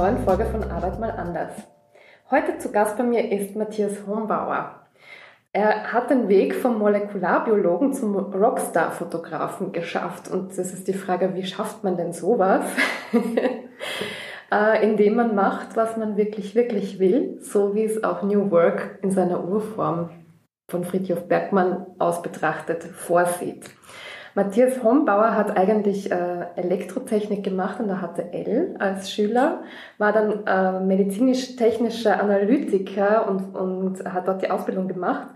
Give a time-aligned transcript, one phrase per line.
[0.00, 1.52] neuen Folge von Arbeit mal anders.
[2.30, 4.86] Heute zu Gast bei mir ist Matthias Hombauer.
[5.52, 10.30] Er hat den Weg vom Molekularbiologen zum Rockstar-Fotografen geschafft.
[10.30, 12.64] Und das ist die Frage, wie schafft man denn sowas?
[14.52, 18.98] Äh, indem man macht, was man wirklich, wirklich will, so wie es auch New Work
[19.00, 20.10] in seiner Urform
[20.68, 23.70] von Friedhof Bergmann aus betrachtet vorsieht.
[24.34, 29.62] Matthias Hombauer hat eigentlich äh, Elektrotechnik gemacht an der HTL als Schüler,
[29.98, 35.28] war dann äh, medizinisch-technischer Analytiker und, und hat dort die Ausbildung gemacht,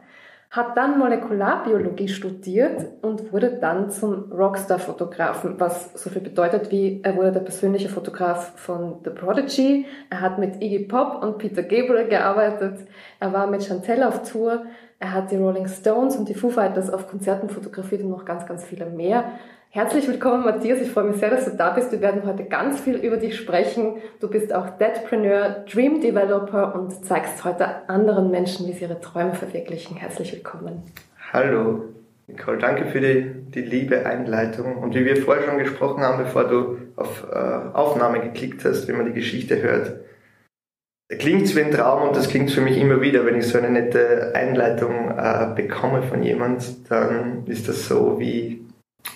[0.55, 7.17] hat dann Molekularbiologie studiert und wurde dann zum Rockstar-Fotografen, was so viel bedeutet wie, er
[7.17, 12.07] wurde der persönliche Fotograf von The Prodigy, er hat mit Iggy Pop und Peter Gabriel
[12.07, 12.87] gearbeitet,
[13.19, 14.67] er war mit Chantel auf Tour,
[14.99, 18.47] er hat die Rolling Stones und die Foo Fighters auf Konzerten fotografiert und noch ganz,
[18.47, 19.25] ganz viele mehr.
[19.71, 20.81] Herzlich willkommen, Matthias.
[20.81, 21.91] Ich freue mich sehr, dass du da bist.
[21.91, 23.97] Wir werden heute ganz viel über dich sprechen.
[24.21, 29.35] Du bist auch Deadpreneur, Dream Developer und zeigst heute anderen Menschen, wie sie ihre Träume
[29.35, 29.97] verwirklichen.
[29.97, 30.85] Herzlich willkommen.
[31.33, 31.87] Hallo,
[32.29, 32.59] Nicole.
[32.59, 34.77] Danke für die, die liebe Einleitung.
[34.77, 38.97] Und wie wir vorher schon gesprochen haben, bevor du auf äh, Aufnahme geklickt hast, wenn
[38.97, 40.04] man die Geschichte hört,
[41.19, 43.71] klingt wie ein Traum und das klingt für mich immer wieder, wenn ich so eine
[43.71, 48.67] nette Einleitung äh, bekomme von jemand, dann ist das so wie,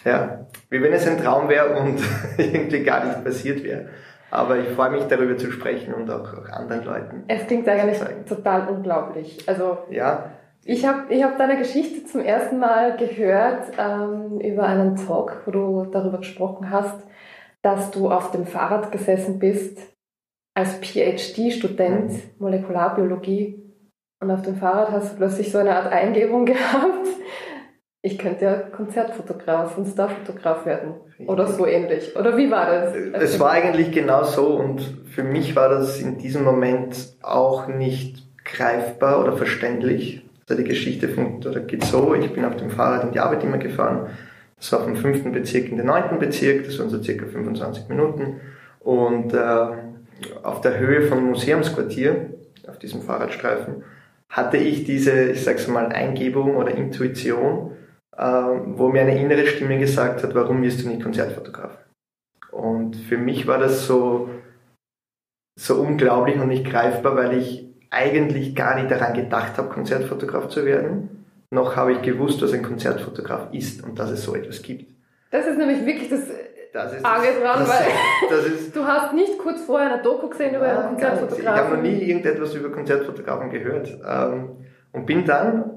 [0.05, 2.01] ja, wie wenn es ein Traum wäre und
[2.37, 3.89] irgendwie gar nicht passiert wäre.
[4.31, 7.25] Aber ich freue mich darüber zu sprechen und auch, auch anderen Leuten.
[7.29, 9.39] Es klingt eigentlich total unglaublich.
[9.49, 10.31] Also ja.
[10.65, 15.51] Ich habe ich hab deine Geschichte zum ersten Mal gehört ähm, über einen Talk, wo
[15.51, 16.99] du darüber gesprochen hast,
[17.63, 19.79] dass du auf dem Fahrrad gesessen bist
[20.59, 23.63] als PhD-Student Molekularbiologie
[24.21, 27.07] und auf dem Fahrrad hast du plötzlich so eine Art Eingebung gehabt.
[28.03, 30.95] Ich könnte ja Konzertfotograf und Starfotograf werden.
[31.27, 32.17] Oder so ähnlich.
[32.17, 32.95] Oder wie war das?
[32.95, 38.25] Es war eigentlich genau so und für mich war das in diesem Moment auch nicht
[38.45, 40.25] greifbar oder verständlich.
[40.49, 43.45] Also die Geschichte von, oder geht so, ich bin auf dem Fahrrad in die Arbeit
[43.45, 44.09] immer gefahren.
[44.57, 48.41] Das war vom fünften Bezirk in den neunten Bezirk, das waren so circa 25 Minuten.
[48.81, 49.67] Und äh,
[50.43, 52.35] auf der Höhe vom Museumsquartier,
[52.67, 53.85] auf diesem Fahrradstreifen,
[54.29, 57.73] hatte ich diese, ich sag's mal, Eingebung oder Intuition,
[58.17, 61.79] äh, wo mir eine innere Stimme gesagt hat, warum wirst du nicht Konzertfotograf?
[62.51, 64.29] Und für mich war das so,
[65.59, 70.65] so unglaublich und nicht greifbar, weil ich eigentlich gar nicht daran gedacht habe, Konzertfotograf zu
[70.65, 71.25] werden.
[71.51, 74.93] Noch habe ich gewusst, was ein Konzertfotograf ist und dass es so etwas gibt.
[75.31, 76.23] Das ist nämlich wirklich das
[76.79, 77.87] das ist Arge dran, das, weil
[78.31, 81.43] das ist, du hast nicht kurz vorher eine Doku gesehen über einen Konzertfotografen.
[81.43, 84.51] Ich habe noch nie irgendetwas über Konzertfotografen gehört ähm,
[84.93, 85.71] und bin dann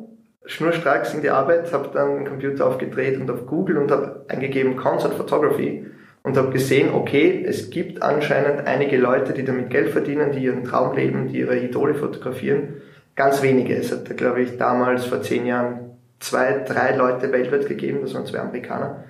[0.46, 4.76] schnurstracks in die Arbeit, habe dann den Computer aufgedreht und auf Google und habe eingegeben
[4.76, 5.88] Concert Photography
[6.24, 10.64] und habe gesehen, okay, es gibt anscheinend einige Leute, die damit Geld verdienen, die ihren
[10.64, 12.82] Traum leben, die ihre Idole fotografieren.
[13.16, 13.76] Ganz wenige.
[13.76, 18.26] Es hat, glaube ich, damals vor zehn Jahren zwei, drei Leute weltweit gegeben, das waren
[18.26, 19.04] zwei Amerikaner.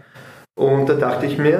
[0.61, 1.59] Und da dachte ich mir,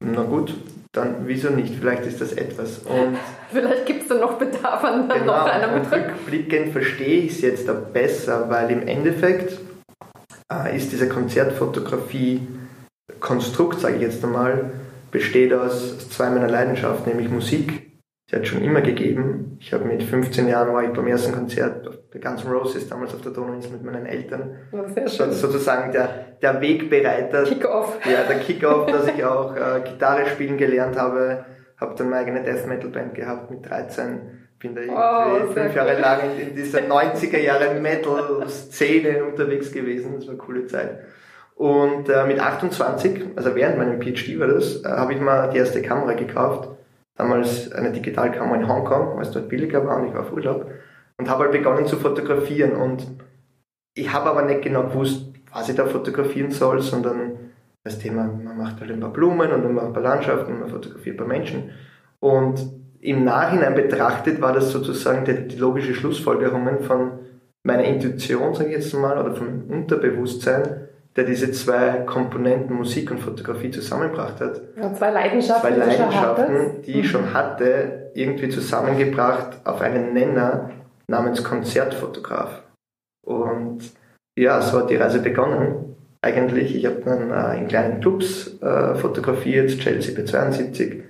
[0.00, 0.54] na gut,
[0.92, 1.74] dann wieso nicht?
[1.78, 2.78] Vielleicht ist das etwas.
[2.78, 3.18] Und
[3.52, 7.42] Vielleicht gibt es dann noch Bedarf an genau, noch einer und Rückblickend verstehe ich es
[7.42, 9.58] jetzt auch besser, weil im Endeffekt
[10.50, 14.70] äh, ist diese Konzertfotografie-Konstrukt, sage ich jetzt einmal,
[15.10, 17.92] besteht aus zwei meiner Leidenschaften, nämlich Musik
[18.30, 19.58] die hat schon immer gegeben.
[19.60, 23.14] Ich habe mit 15 Jahren war ich beim ersten Konzert bei Guns N' Roses, damals
[23.14, 24.56] auf der Donauinsel mit meinen Eltern.
[24.94, 25.32] Sehr schön.
[25.32, 27.44] Sozusagen der, der Wegbereiter.
[27.44, 27.98] Kick-Off.
[28.06, 31.44] Ja, der Kick-Off, dass ich auch äh, Gitarre spielen gelernt habe.
[31.78, 34.20] Habe dann meine eigene Death Metal Band gehabt mit 13.
[34.58, 40.14] Bin da irgendwie oh, fünf Jahre lang in, in dieser 90er Jahre Metal-Szene unterwegs gewesen.
[40.14, 41.00] Das war eine coole Zeit.
[41.56, 45.58] Und äh, mit 28, also während meinem PhD war das, äh, habe ich mal die
[45.58, 46.73] erste Kamera gekauft
[47.16, 50.70] damals eine Digitalkamera in Hongkong, weil es dort billiger war und ich war auf Urlaub.
[51.16, 53.06] Und habe halt begonnen zu fotografieren und
[53.94, 57.38] ich habe aber nicht genau gewusst, was ich da fotografieren soll, sondern
[57.84, 60.60] das Thema, man macht halt ein paar Blumen und man macht ein paar Landschaften und
[60.60, 61.70] man fotografiert ein paar Menschen.
[62.18, 62.60] Und
[63.00, 67.18] im Nachhinein betrachtet war das sozusagen die, die logische Schlussfolgerungen von
[67.62, 73.18] meiner Intuition, sage ich jetzt mal, oder vom Unterbewusstsein, der diese zwei Komponenten Musik und
[73.18, 74.60] Fotografie zusammengebracht hat.
[74.76, 80.70] Ja, zwei Leidenschaften, zwei Leidenschaften die ich schon hatte, irgendwie zusammengebracht auf einen Nenner
[81.06, 82.62] namens Konzertfotograf.
[83.24, 83.80] Und
[84.36, 85.96] ja, so hat die Reise begonnen.
[86.20, 91.02] Eigentlich, ich habe dann äh, in kleinen Clubs äh, fotografiert, Chelsea B72,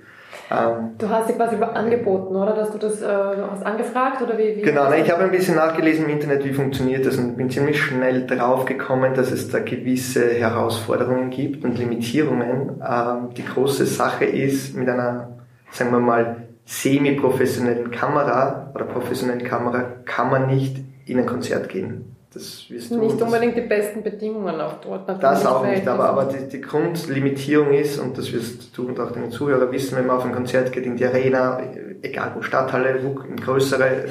[0.51, 2.53] ähm, du hast dir quasi angeboten, oder?
[2.53, 4.57] Dass du das äh, hast angefragt oder wie?
[4.57, 7.49] wie genau, ne, ich habe ein bisschen nachgelesen im Internet, wie funktioniert das und bin
[7.49, 12.81] ziemlich schnell drauf gekommen, dass es da gewisse Herausforderungen gibt und Limitierungen.
[12.87, 15.35] Ähm, die große Sache ist, mit einer
[15.71, 22.14] sagen wir mal, semi-professionellen Kamera oder professionellen Kamera kann man nicht in ein Konzert gehen.
[22.35, 25.07] Das wirst du, nicht unbedingt die besten Bedingungen auch dort.
[25.07, 29.11] Das auch nicht, aber, aber die, die, Grundlimitierung ist, und das wirst du und auch
[29.11, 31.61] deine Zuhörer wissen, wenn man auf ein Konzert geht, in die Arena,
[32.01, 34.07] egal wo, Stadthalle, in größere äh,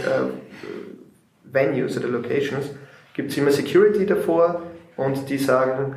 [1.44, 2.65] Venues oder Locations,
[3.12, 4.62] gibt es immer Security davor
[4.97, 5.97] und die sagen,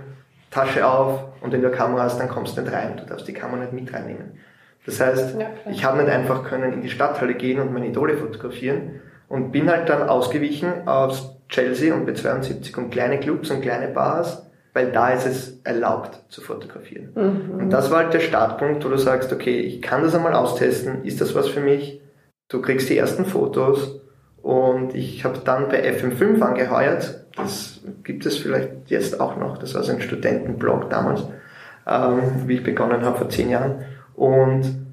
[0.52, 2.98] Tasche auf und wenn du eine Kamera hast, dann kommst du nicht rein.
[2.98, 4.38] Du darfst die Kamera nicht mit reinnehmen.
[4.86, 8.18] Das heißt, ja, ich habe nicht einfach können in die Stadthalle gehen und meine Idole
[8.18, 13.88] fotografieren und bin halt dann ausgewichen aus Chelsea und B72 und kleine Clubs und kleine
[13.88, 17.10] Bars, weil da ist es erlaubt zu fotografieren.
[17.16, 17.60] Mhm.
[17.60, 21.04] Und das war halt der Startpunkt, wo du sagst, okay, ich kann das einmal austesten,
[21.04, 22.02] ist das was für mich?
[22.50, 24.00] Du kriegst die ersten Fotos
[24.42, 27.26] und ich habe dann bei FM5 angeheuert.
[27.36, 29.58] Das gibt es vielleicht jetzt auch noch.
[29.58, 31.24] Das war so ein Studentenblog damals,
[31.86, 33.84] ähm, wie ich begonnen habe vor zehn Jahren.
[34.16, 34.88] Und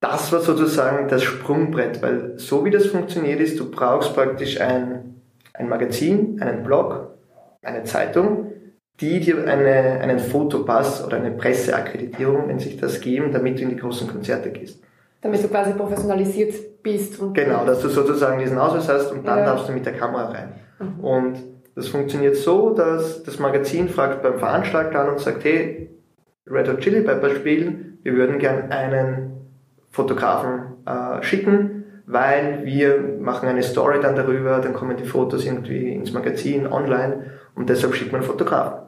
[0.00, 5.15] das war sozusagen das Sprungbrett, weil so wie das funktioniert ist, du brauchst praktisch ein,
[5.58, 7.16] ein Magazin, einen Blog,
[7.62, 8.52] eine Zeitung,
[9.00, 13.70] die dir eine, einen Fotopass oder eine Presseakkreditierung, wenn sich das geben, damit du in
[13.70, 14.82] die großen Konzerte gehst.
[15.20, 17.18] Damit du quasi professionalisiert bist.
[17.34, 19.44] genau, dass du sozusagen diesen Ausweis hast und dann ja.
[19.46, 20.54] darfst du mit der Kamera rein.
[20.78, 21.00] Mhm.
[21.00, 21.36] Und
[21.74, 25.90] das funktioniert so, dass das Magazin fragt beim Veranstalter an und sagt, hey,
[26.46, 29.32] Red Hot Chili Pepper spielen, wir würden gern einen
[29.90, 31.75] Fotografen äh, schicken,
[32.06, 37.32] weil wir machen eine Story dann darüber, dann kommen die Fotos irgendwie ins Magazin, online
[37.54, 38.86] und deshalb schickt man einen Fotografen.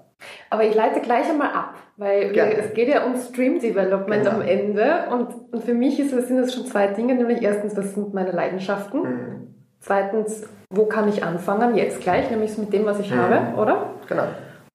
[0.50, 4.36] Aber ich leite gleich einmal ab, weil wir, es geht ja um Stream Development genau.
[4.36, 7.94] am Ende und, und für mich ist, sind das schon zwei Dinge, nämlich erstens, was
[7.94, 9.02] sind meine Leidenschaften?
[9.02, 9.54] Mhm.
[9.80, 11.76] Zweitens, wo kann ich anfangen?
[11.76, 13.18] Jetzt gleich, nämlich mit dem, was ich mhm.
[13.18, 13.90] habe, oder?
[14.08, 14.24] Genau.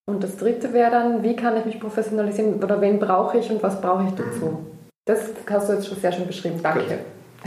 [0.06, 3.63] Und das dritte wäre dann, wie kann ich mich professionalisieren oder wen brauche ich und
[3.63, 4.45] was brauche ich dazu?
[4.45, 4.68] Mhm.
[5.06, 6.60] Das hast du jetzt schon sehr schön beschrieben.
[6.62, 6.80] Danke.
[6.81, 7.00] Gut.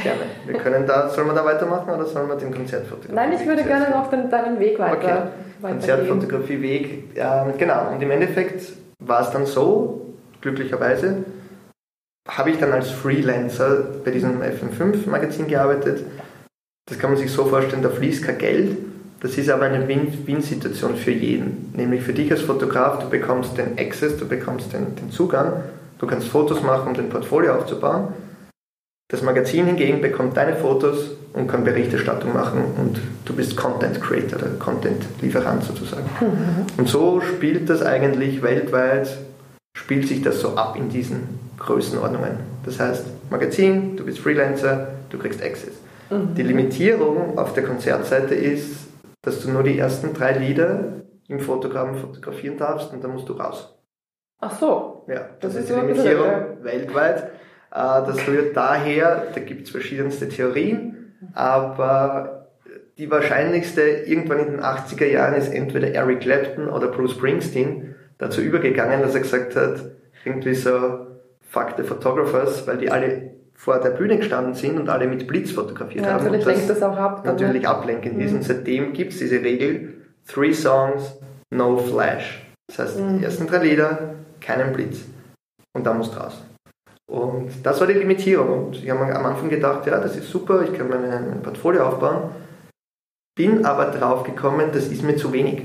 [0.03, 0.21] Gerne.
[0.45, 3.15] Wir können da, sollen wir da weitermachen oder sollen wir den Konzertfotografie?
[3.15, 5.33] Nein, ich würde gerne noch den, deinen Weg weiter.
[5.63, 5.73] Okay.
[5.73, 7.17] Konzertfotografie-Weg.
[7.17, 7.93] Ähm, genau.
[7.93, 11.25] Und im Endeffekt war es dann so, glücklicherweise,
[12.29, 16.05] habe ich dann als Freelancer bei diesem FM5-Magazin gearbeitet.
[16.89, 18.79] Das kann man sich so vorstellen, da fließt kein Geld.
[19.21, 21.73] Das ist aber eine Win-Win-Situation für jeden.
[21.75, 25.63] Nämlich für dich als Fotograf, du bekommst den Access, du bekommst den, den Zugang
[25.99, 28.09] Du kannst Fotos machen, um dein Portfolio aufzubauen.
[29.09, 34.39] Das Magazin hingegen bekommt deine Fotos und kann Berichterstattung machen und du bist Content Creator,
[34.39, 36.09] der Content Lieferant sozusagen.
[36.21, 36.67] Mhm.
[36.77, 39.17] Und so spielt das eigentlich weltweit,
[39.77, 42.39] spielt sich das so ab in diesen Größenordnungen.
[42.65, 45.75] Das heißt, Magazin, du bist Freelancer, du kriegst Access.
[46.11, 46.35] Mhm.
[46.35, 48.89] Die Limitierung auf der Konzertseite ist,
[49.23, 53.35] dass du nur die ersten drei Lieder im Fotogramm fotografieren darfst und dann musst du
[53.35, 53.73] raus.
[54.41, 55.05] Ach so.
[55.07, 56.47] Ja, das, das ist die Limitierung ja.
[56.63, 57.31] weltweit.
[57.71, 62.49] Äh, das rührt daher, da gibt es verschiedenste Theorien, aber
[62.99, 68.41] die wahrscheinlichste irgendwann in den 80er Jahren ist entweder Eric Clapton oder Bruce Springsteen dazu
[68.41, 69.81] übergegangen, dass er gesagt hat,
[70.25, 71.07] irgendwie so,
[71.43, 75.51] fuck the photographers, weil die alle vor der Bühne gestanden sind und alle mit Blitz
[75.51, 76.25] fotografiert ja, haben.
[76.25, 77.25] Natürlich lenkt das auch ab.
[77.25, 77.69] Natürlich ne?
[77.69, 78.21] ablenkend mhm.
[78.21, 78.33] ist.
[78.33, 79.95] Und seitdem gibt es diese Regel,
[80.27, 81.19] three songs,
[81.51, 82.47] no flash.
[82.69, 83.19] Das heißt, mhm.
[83.19, 85.05] die ersten drei Lieder, keinen Blitz.
[85.73, 86.43] Und dann musst du raus.
[87.09, 88.67] Und das war die Limitierung.
[88.67, 92.31] Und ich habe am Anfang gedacht, ja, das ist super, ich kann mein Portfolio aufbauen.
[93.37, 95.63] Bin aber drauf gekommen, das ist mir zu wenig.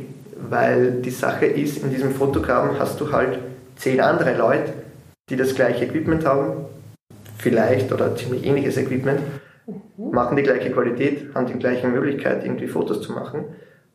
[0.49, 3.39] Weil die Sache ist, in diesem Fotogramm hast du halt
[3.75, 4.73] zehn andere Leute,
[5.29, 6.65] die das gleiche Equipment haben,
[7.37, 9.21] vielleicht oder ziemlich ähnliches Equipment,
[9.65, 10.11] mhm.
[10.11, 13.45] machen die gleiche Qualität, haben die gleiche Möglichkeit, irgendwie Fotos zu machen.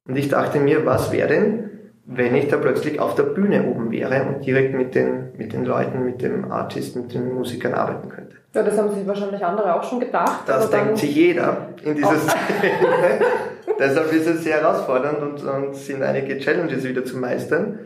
[0.08, 1.70] Und ich dachte mir, was wäre denn,
[2.08, 5.64] wenn ich da plötzlich auf der Bühne oben wäre und direkt mit den, mit den
[5.64, 8.36] Leuten, mit dem Artist, mit den Musikern arbeiten könnte.
[8.54, 10.42] Ja, das haben sich wahrscheinlich andere auch schon gedacht.
[10.46, 12.38] Das denkt sich jeder in dieser Szene.
[13.78, 17.80] Deshalb ist es sehr herausfordernd und, und sind einige Challenges wieder zu meistern.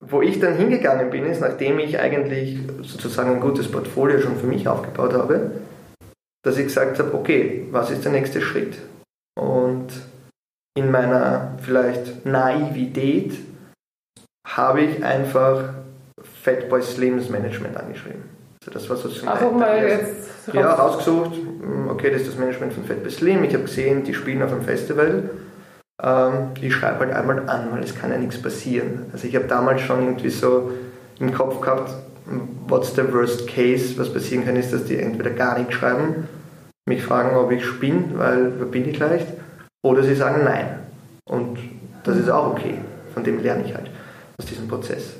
[0.00, 4.46] Wo ich dann hingegangen bin, ist, nachdem ich eigentlich sozusagen ein gutes Portfolio schon für
[4.46, 5.52] mich aufgebaut habe,
[6.44, 8.76] dass ich gesagt habe, okay, was ist der nächste Schritt?
[9.38, 9.67] Und
[10.78, 13.32] in meiner vielleicht Naivität
[14.46, 15.74] habe ich einfach
[16.42, 18.22] Fatboy Slims Management angeschrieben.
[18.60, 22.72] Also das war sozusagen also mal jetzt ja, rausgesucht, hm, okay, das ist das Management
[22.72, 23.44] von Fatboy Slim.
[23.44, 25.30] Ich habe gesehen, die spielen auf einem Festival.
[26.02, 29.06] Ähm, ich schreibe halt einmal an, weil es kann ja nichts passieren.
[29.12, 30.72] Also ich habe damals schon irgendwie so
[31.18, 31.92] im Kopf gehabt,
[32.68, 36.28] what's the worst case, was passieren kann, ist, dass die entweder gar nichts schreiben,
[36.86, 39.26] mich fragen, ob ich spinne, weil wer bin ich leicht,
[39.84, 40.80] oder sie sagen nein.
[41.28, 41.58] Und
[42.04, 42.78] das ist auch okay.
[43.14, 43.90] Von dem lerne ich halt
[44.38, 45.14] aus diesem Prozess.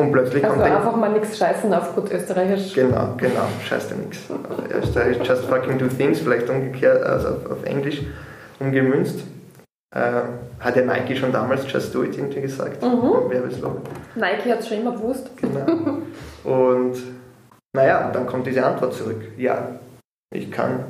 [0.00, 2.72] Und plötzlich also kommt einfach mal nichts scheißen auf gut Österreichisch.
[2.74, 4.20] Genau, genau, scheiß dir nichts.
[4.30, 8.02] Auf Österreichisch just fucking do things, vielleicht umgekehrt, also auf, auf Englisch
[8.58, 9.20] umgemünzt.
[9.94, 10.22] Äh,
[10.58, 13.28] hat ja Nike schon damals Just Do It irgendwie gesagt, Mhm.
[13.28, 13.82] Werbeslogan.
[14.14, 15.30] Nike hat es schon immer gewusst.
[15.36, 15.98] Genau.
[16.44, 16.96] Und
[17.74, 19.20] naja, dann kommt diese Antwort zurück.
[19.36, 19.68] Ja,
[20.34, 20.84] ich kann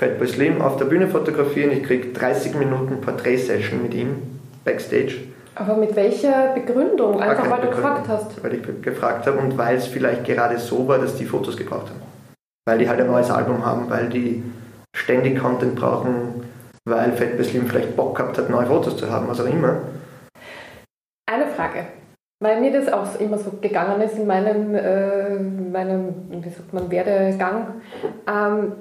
[0.00, 5.16] Fatboy Slim auf der Bühne fotografieren, ich kriege 30 Minuten Porträt-Session mit ihm backstage.
[5.54, 7.20] Aber mit welcher Begründung?
[7.20, 8.42] Einfach weil du Begründung, gefragt hast.
[8.42, 11.90] Weil ich gefragt habe und weil es vielleicht gerade so war, dass die Fotos gebraucht
[11.90, 12.00] haben.
[12.66, 14.42] Weil die halt ein neues Album haben, weil die
[14.96, 16.44] ständig Content brauchen,
[16.86, 19.82] weil Fatboy Slim vielleicht Bock gehabt hat, neue Fotos zu haben, was auch immer.
[21.30, 21.84] Eine Frage.
[22.42, 26.90] Weil mir das auch immer so gegangen ist in meinem, äh, meinem wie sagt man,
[26.90, 27.82] Werdegang.
[28.26, 28.72] Ähm,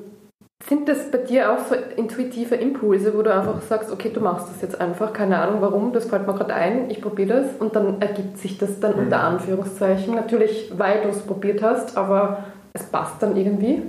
[0.68, 4.48] sind das bei dir auch so intuitive Impulse, wo du einfach sagst, okay, du machst
[4.54, 7.76] das jetzt einfach, keine Ahnung warum, das fällt mir gerade ein, ich probiere das und
[7.76, 9.00] dann ergibt sich das dann Mhm.
[9.04, 10.16] unter Anführungszeichen.
[10.16, 13.82] Natürlich, weil du es probiert hast, aber es passt dann irgendwie.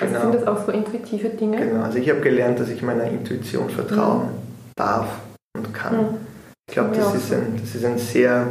[0.00, 0.20] Also Genau.
[0.30, 1.58] sind das auch so intuitive Dinge?
[1.58, 4.28] Genau, also ich habe gelernt, dass ich meiner Intuition vertrauen
[4.74, 5.06] darf
[5.56, 5.96] und kann.
[5.96, 6.08] Mhm.
[6.68, 8.46] Ich glaube, Ja, das, auch ist ein, das ist ein sehr.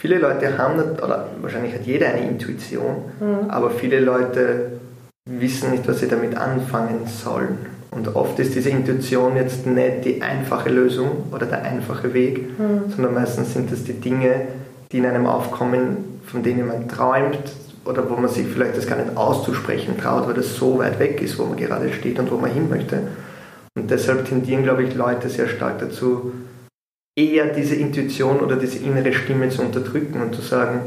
[0.00, 3.50] Viele Leute haben, oder wahrscheinlich hat jeder eine Intuition, Mhm.
[3.50, 4.72] aber viele Leute
[5.26, 7.58] wissen nicht, was sie damit anfangen sollen.
[7.90, 12.90] Und oft ist diese Intuition jetzt nicht die einfache Lösung oder der einfache Weg, Mhm.
[12.94, 14.42] sondern meistens sind das die Dinge,
[14.92, 17.38] die in einem aufkommen, von denen man träumt
[17.84, 21.20] oder wo man sich vielleicht das gar nicht auszusprechen traut, weil das so weit weg
[21.22, 23.00] ist, wo man gerade steht und wo man hin möchte.
[23.76, 26.32] Und deshalb tendieren, glaube ich, Leute sehr stark dazu,
[27.18, 30.80] eher diese Intuition oder diese innere Stimme zu unterdrücken und zu sagen,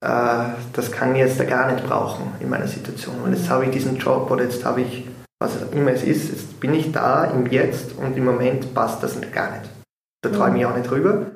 [0.00, 3.16] das kann ich jetzt da gar nicht brauchen in meiner Situation.
[3.24, 5.06] Und jetzt habe ich diesen Job oder jetzt habe ich,
[5.40, 9.18] was immer es ist, jetzt bin ich da im Jetzt und im Moment passt das
[9.32, 9.70] gar nicht.
[10.22, 11.26] Da traue ich mich auch nicht drüber.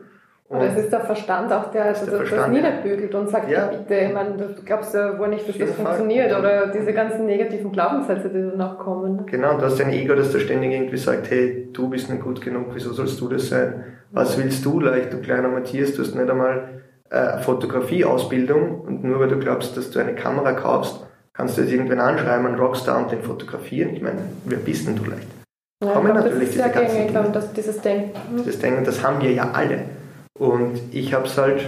[0.50, 2.60] Oder es ist der Verstand auch, der, das, der das Verstand, ja.
[2.60, 3.66] niederbügelt und sagt, Ja.
[3.66, 5.84] bitte, ich meine, du glaubst ja wohl nicht, dass das Fall.
[5.86, 9.26] funktioniert oder diese ganzen negativen Glaubenssätze, die dann auch kommen.
[9.26, 12.40] Genau, du hast ein Ego, das da ständig irgendwie sagt, hey, du bist nicht gut
[12.40, 13.84] genug, wieso sollst du das sein?
[14.10, 19.20] Was willst du leicht, du kleiner Matthias, du hast nicht einmal äh, Fotografieausbildung und nur
[19.20, 22.98] weil du glaubst, dass du eine Kamera kaufst, kannst du jetzt irgendwen anschreiben, einen Rockstar
[22.98, 23.94] und den fotografieren.
[23.94, 25.26] Ich meine, wer bist denn du leicht?
[25.82, 27.30] Ja, Kommen glaub, natürlich das diese ganzen gängig, Dinge.
[27.32, 28.42] dass dieses Denken.
[28.44, 29.82] Das Denken, das haben wir ja alle.
[30.38, 31.64] Und ich habe es halt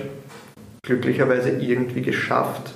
[0.83, 2.75] glücklicherweise irgendwie geschafft,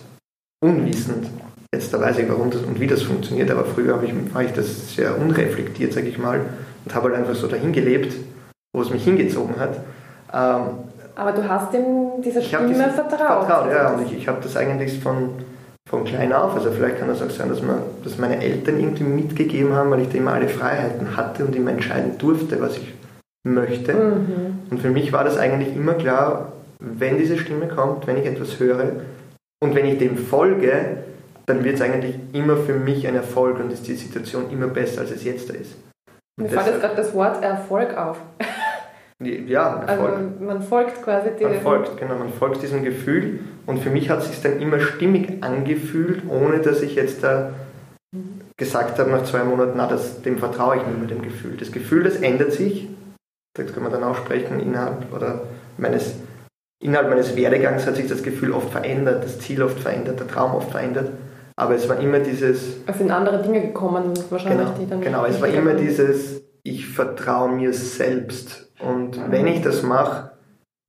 [0.64, 1.28] unwissend.
[1.74, 4.42] Jetzt da weiß ich, warum das und wie das funktioniert, aber früher habe ich, war
[4.42, 6.40] ich das sehr unreflektiert, sage ich mal,
[6.84, 8.14] und habe halt einfach so dahin gelebt,
[8.72, 9.80] wo es mich hingezogen hat.
[10.32, 10.78] Ähm,
[11.16, 13.46] Aber du hast ihm dieser Stimme vertraut.
[13.46, 15.30] vertraut, ja, und ich, ich habe das eigentlich von,
[15.88, 19.04] von klein auf, also vielleicht kann es auch sein, dass, man, dass meine Eltern irgendwie
[19.04, 22.94] mitgegeben haben, weil ich da immer alle Freiheiten hatte und immer entscheiden durfte, was ich
[23.44, 23.94] möchte.
[23.94, 24.58] Mhm.
[24.70, 28.60] Und für mich war das eigentlich immer klar, wenn diese Stimme kommt, wenn ich etwas
[28.60, 28.92] höre
[29.62, 30.98] und wenn ich dem folge,
[31.46, 35.00] dann wird es eigentlich immer für mich ein Erfolg und ist die Situation immer besser,
[35.00, 35.76] als es jetzt da ist.
[36.38, 38.18] Mir Und fällt jetzt gerade das Wort Erfolg auf.
[39.22, 40.14] Ja, Erfolg.
[40.16, 41.50] Also man folgt quasi dem.
[41.50, 44.80] Man folgt, genau, man folgt diesem Gefühl und für mich hat es sich dann immer
[44.80, 47.52] stimmig angefühlt, ohne dass ich jetzt da
[48.56, 51.56] gesagt habe nach zwei Monaten, na, das, dem vertraue ich nicht mehr, dem Gefühl.
[51.58, 52.88] Das Gefühl, das ändert sich,
[53.54, 55.42] das kann man dann auch sprechen, innerhalb, oder
[55.76, 56.14] meines,
[56.82, 60.54] innerhalb meines Werdegangs hat sich das Gefühl oft verändert, das Ziel oft verändert, der Traum
[60.54, 61.10] oft verändert,
[61.56, 65.00] aber es war immer dieses, Es sind andere Dinge gekommen, wahrscheinlich, Genau, die dann.
[65.02, 65.24] genau.
[65.26, 68.70] es war immer dieses, ich vertraue mir selbst.
[68.80, 70.32] Und wenn ich das mache,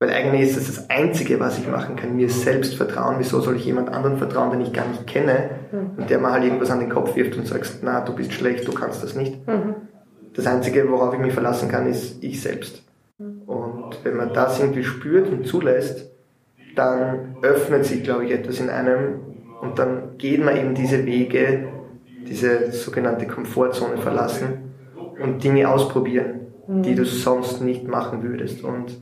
[0.00, 3.16] weil eigentlich ist das das Einzige, was ich machen kann, mir selbst vertrauen.
[3.18, 5.90] Wieso soll ich jemand anderen vertrauen, den ich gar nicht kenne Mhm.
[5.98, 8.66] und der mir halt irgendwas an den Kopf wirft und sagst, na, du bist schlecht,
[8.66, 9.46] du kannst das nicht.
[9.46, 9.74] Mhm.
[10.34, 12.84] Das Einzige, worauf ich mich verlassen kann, ist ich selbst.
[13.18, 16.08] Und wenn man das irgendwie spürt und zulässt,
[16.76, 19.20] dann öffnet sich, glaube ich, etwas in einem
[19.60, 21.66] und dann geht man eben diese Wege,
[22.28, 24.67] diese sogenannte Komfortzone verlassen
[25.22, 28.62] und Dinge ausprobieren, die du sonst nicht machen würdest.
[28.62, 29.00] Und,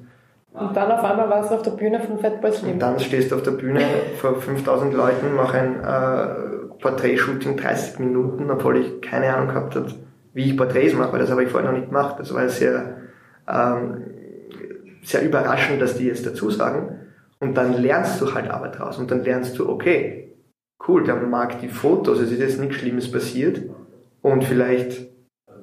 [0.52, 2.73] Und dann auf einmal warst du auf der Bühne von Fatboy Slim.
[2.75, 3.80] und dann stehst du auf der Bühne
[4.16, 9.88] vor 5000 Leuten, mach ein äh, Porträtshooting 30 Minuten, obwohl ich keine Ahnung gehabt habe,
[10.35, 12.16] wie ich Porträts mache, weil das habe ich vorher noch nicht gemacht.
[12.18, 12.99] Das war sehr,
[13.49, 14.04] ähm,
[15.02, 17.00] sehr überraschend, dass die jetzt dazu sagen.
[17.40, 18.99] Und dann lernst du halt aber draus.
[18.99, 20.35] Und dann lernst du, okay,
[20.87, 23.62] cool, der mag die Fotos, es ist jetzt nichts Schlimmes passiert.
[24.23, 25.08] Und vielleicht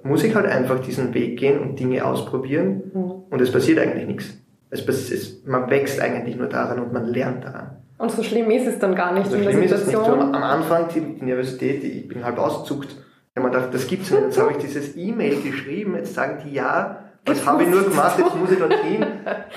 [0.03, 2.91] muss ich halt einfach diesen Weg gehen und Dinge ausprobieren.
[2.93, 3.11] Mhm.
[3.29, 4.37] Und es passiert eigentlich nichts.
[4.69, 7.77] Es, es, man wächst eigentlich nur daran und man lernt daran.
[7.97, 9.95] Und so schlimm ist es dann gar nicht So in der schlimm ist es nicht.
[9.95, 10.35] So, Situation.
[10.35, 12.95] am Anfang die, die Nervosität, ich bin halb ausgezuckt.
[13.35, 14.23] Habe mir gedacht, das gibt's nicht.
[14.23, 17.83] Jetzt habe ich dieses E-Mail geschrieben, jetzt sagen die ja, was Jetzt habe ich nur
[17.83, 19.05] gemacht, jetzt muss ich dorthin.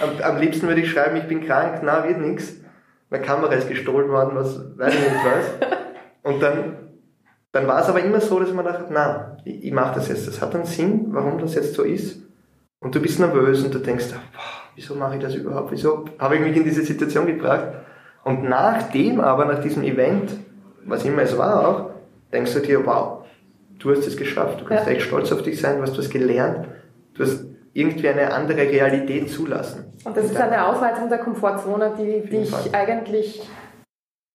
[0.01, 2.55] Am, am liebsten würde ich schreiben, ich bin krank, na, wird nichts.
[3.11, 5.71] meine Kamera ist gestohlen worden, was weiß ich nicht was.
[6.23, 6.77] Und dann,
[7.53, 10.41] dann war es aber immer so, dass man dachte, na, ich, mache das jetzt, das
[10.43, 12.21] hat einen Sinn, warum das jetzt so ist.
[12.81, 14.41] Und du bist nervös und du denkst, boah,
[14.75, 15.71] wieso mache ich das überhaupt?
[15.71, 17.69] Wieso habe ich mich in diese Situation gebracht?
[18.25, 20.33] Und nachdem aber, nach diesem Event,
[20.85, 21.91] was immer es war auch,
[22.33, 23.25] denkst du dir, wow,
[23.79, 24.93] du hast es geschafft, du kannst ja.
[24.93, 26.67] echt stolz auf dich sein, du hast was gelernt,
[27.15, 29.93] du hast irgendwie eine andere Realität zulassen.
[30.05, 33.49] Und das ist eine Ausweitung der Komfortzone, die, die ich eigentlich,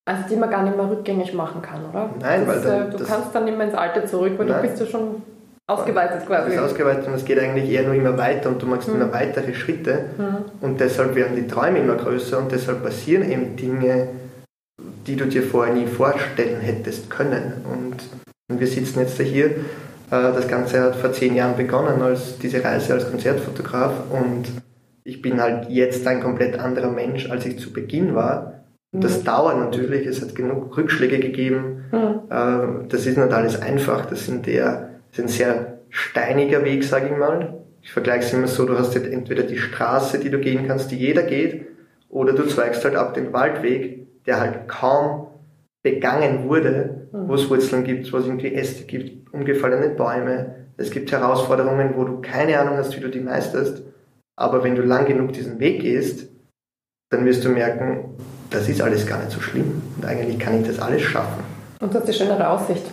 [0.05, 2.09] also die man gar nicht mehr rückgängig machen kann, oder?
[2.19, 4.61] Nein, das, weil dann, äh, du kannst dann nicht mehr ins Alte zurück, weil nein.
[4.61, 5.21] du bist ja schon
[5.67, 6.49] ausgeweitet quasi.
[6.49, 8.95] Du bist ausgeweitet und es geht eigentlich eher nur immer weiter und du machst mhm.
[8.95, 10.37] immer weitere Schritte mhm.
[10.61, 14.07] und deshalb werden die Träume immer größer und deshalb passieren eben Dinge,
[15.07, 17.65] die du dir vorher nie vorstellen hättest können.
[17.71, 17.97] Und,
[18.49, 19.51] und wir sitzen jetzt hier
[20.11, 24.45] äh, das Ganze hat vor zehn Jahren begonnen, als diese Reise als Konzertfotograf und
[25.03, 28.60] ich bin halt jetzt ein komplett anderer Mensch, als ich zu Beginn war.
[28.93, 29.23] Das mhm.
[29.23, 31.85] dauert natürlich, es hat genug Rückschläge gegeben.
[31.91, 32.87] Mhm.
[32.89, 37.07] Das ist nicht alles einfach, das sind eher, das ist ein sehr steiniger Weg, sage
[37.07, 37.63] ich mal.
[37.81, 40.91] Ich vergleiche es immer so, du hast jetzt entweder die Straße, die du gehen kannst,
[40.91, 41.65] die jeder geht,
[42.09, 45.27] oder du zweigst halt ab den Waldweg, der halt kaum
[45.81, 47.27] begangen wurde, mhm.
[47.27, 50.55] wo es Wurzeln gibt, wo es irgendwie Äste gibt, umgefallene Bäume.
[50.77, 53.83] Es gibt Herausforderungen, wo du keine Ahnung hast, wie du die meisterst.
[54.35, 56.29] Aber wenn du lang genug diesen Weg gehst,
[57.09, 58.15] dann wirst du merken,
[58.51, 59.81] das ist alles gar nicht so schlimm.
[59.97, 61.43] Und eigentlich kann ich das alles schaffen.
[61.79, 62.83] Und du hast eine schönere Aussicht.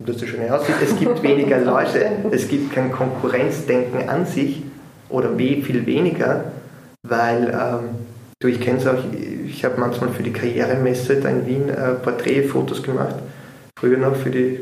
[0.00, 0.78] Und du hast eine schöne Aussicht.
[0.82, 2.06] Es gibt weniger Leute.
[2.30, 4.62] Es gibt kein Konkurrenzdenken an sich
[5.10, 6.44] oder viel weniger,
[7.02, 8.08] weil ähm,
[8.40, 9.02] Du, ich kenne es auch,
[9.48, 13.16] ich habe manchmal für die Karrieremesse da in Wien äh, Porträtfotos gemacht.
[13.76, 14.60] Früher noch für die,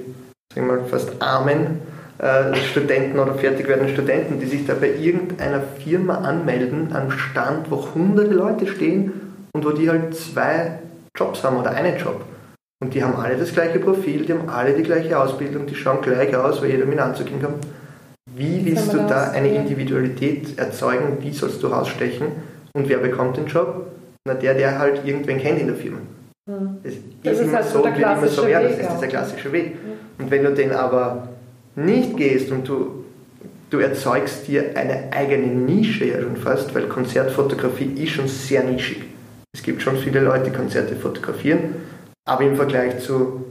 [0.55, 1.81] sagen wir mal, fast armen
[2.17, 7.71] äh, Studenten oder fertig werdenden Studenten, die sich da bei irgendeiner Firma anmelden, am Stand,
[7.71, 9.13] wo hunderte Leute stehen
[9.57, 10.79] und wo die halt zwei
[11.17, 12.21] Jobs haben oder einen Job.
[12.85, 16.03] Und die haben alle das gleiche Profil, die haben alle die gleiche Ausbildung, die schauen
[16.03, 17.67] gleich aus, weil jeder mit einem Anzug hinkommt.
[18.35, 21.17] Wie willst du da eine Individualität erzeugen?
[21.21, 22.27] Wie sollst du rausstechen?
[22.75, 23.87] Und wer bekommt den Job?
[24.27, 26.01] Na, der, der halt irgendwen kennt in der Firma.
[26.47, 26.77] Mhm.
[26.83, 26.93] Das,
[27.23, 28.69] das ist, immer halt so, wird immer so werden.
[28.69, 29.77] Das ist dieser klassische Weg.
[30.19, 31.29] Und wenn du den aber
[31.77, 33.05] nicht gehst und du,
[33.71, 39.16] du erzeugst dir eine eigene Nische ja schon fast, weil Konzertfotografie ist schon sehr nischig.
[39.57, 41.77] Es gibt schon viele Leute, die Konzerte fotografieren,
[42.29, 43.43] aber im Vergleich zu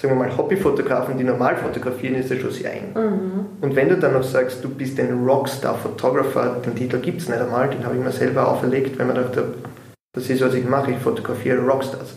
[0.00, 2.92] sagen wir mal, Hobbyfotografen, die normal fotografieren, ist das schon sehr eng.
[2.94, 3.46] Mhm.
[3.60, 7.40] Und wenn du dann noch sagst, du bist ein Rockstar-Photographer, den Titel gibt es nicht
[7.40, 9.54] einmal, den habe ich mir selber auferlegt, weil man dachte,
[10.14, 12.16] das ist, was ich mache, ich fotografiere Rockstars.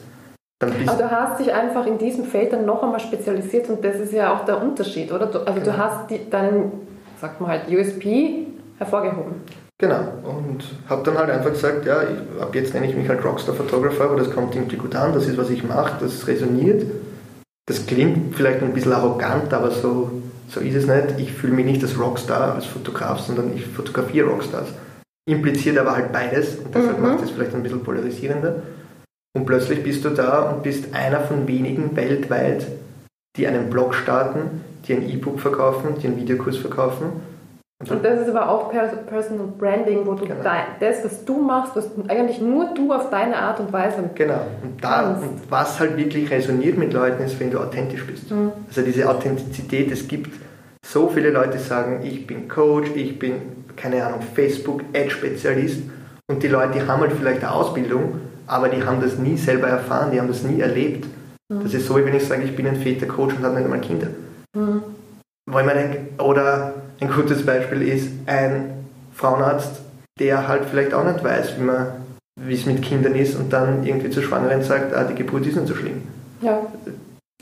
[0.62, 4.14] Aber du hast dich einfach in diesem Feld dann noch einmal spezialisiert und das ist
[4.14, 5.26] ja auch der Unterschied, oder?
[5.26, 5.72] Du, also genau.
[5.72, 6.72] du hast die, deinen,
[7.20, 8.46] sagt man halt, USP
[8.78, 9.42] hervorgehoben.
[9.82, 13.26] Genau, und habe dann halt einfach gesagt, ja, ich, ab jetzt nenne ich mich halt
[13.26, 16.84] Rockstar-Photographer, aber das kommt irgendwie gut an, das ist, was ich mache, das resoniert
[17.72, 20.12] das klingt vielleicht ein bisschen arrogant, aber so,
[20.50, 21.20] so ist es nicht.
[21.20, 24.70] Ich fühle mich nicht als Rockstar, als Fotograf, sondern ich fotografiere Rockstars.
[25.26, 27.06] Impliziert aber halt beides und deshalb mhm.
[27.06, 28.64] macht es vielleicht ein bisschen polarisierender.
[29.34, 32.68] Und plötzlich bist du da und bist einer von wenigen weltweit,
[33.38, 37.31] die einen Blog starten, die ein E-Book verkaufen, die einen Videokurs verkaufen
[37.90, 40.42] und das ist aber auch Personal Branding, wo du genau.
[40.44, 44.42] dein, das, was du machst, was eigentlich nur du auf deine Art und Weise Genau.
[44.64, 48.32] Und, da, und was halt wirklich resoniert mit Leuten ist, wenn du authentisch bist.
[48.32, 48.52] Mhm.
[48.68, 50.32] Also diese Authentizität, es gibt
[50.86, 53.34] so viele Leute, die sagen, ich bin Coach, ich bin,
[53.76, 55.82] keine Ahnung, Facebook-Ad-Spezialist
[56.28, 59.68] und die Leute, die haben halt vielleicht eine Ausbildung, aber die haben das nie selber
[59.68, 61.08] erfahren, die haben das nie erlebt.
[61.50, 61.64] Mhm.
[61.64, 63.82] Das ist so, wie wenn ich sage, ich bin ein Vätercoach und habe nicht einmal
[63.82, 64.08] Kinder.
[64.56, 64.84] Mhm.
[65.46, 69.82] Weil man denkt, oder ein gutes Beispiel ist ein Frauenarzt,
[70.20, 71.88] der halt vielleicht auch nicht weiß, wie man
[72.40, 75.56] wie es mit Kindern ist und dann irgendwie zur Schwangeren sagt, ah, die Geburt ist
[75.56, 76.02] nicht so schlimm.
[76.42, 76.66] Ja.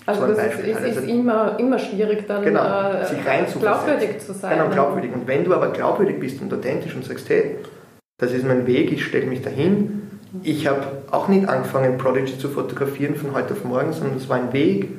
[0.06, 3.20] Also das, das ist, ist, immer, immer schwierig, dann genau, äh, sich
[3.60, 4.58] glaubwürdig zu sein.
[4.58, 5.14] Genau, glaubwürdig.
[5.14, 7.58] Und wenn du aber glaubwürdig bist und authentisch und sagst, hey,
[8.18, 10.02] das ist mein Weg, ich stelle mich dahin.
[10.42, 14.38] Ich habe auch nicht angefangen, Prodigy zu fotografieren von heute auf morgen, sondern das war
[14.38, 14.90] ein Weg.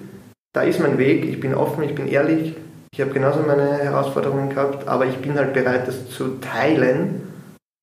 [0.52, 2.54] Da ist mein Weg, ich bin offen, ich bin ehrlich,
[2.92, 7.28] ich habe genauso meine Herausforderungen gehabt, aber ich bin halt bereit, das zu teilen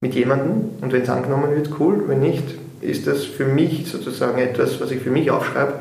[0.01, 0.77] mit jemandem.
[0.81, 2.07] Und wenn es angenommen wird, cool.
[2.07, 2.43] Wenn nicht,
[2.81, 5.73] ist das für mich sozusagen etwas, was ich für mich aufschreibe.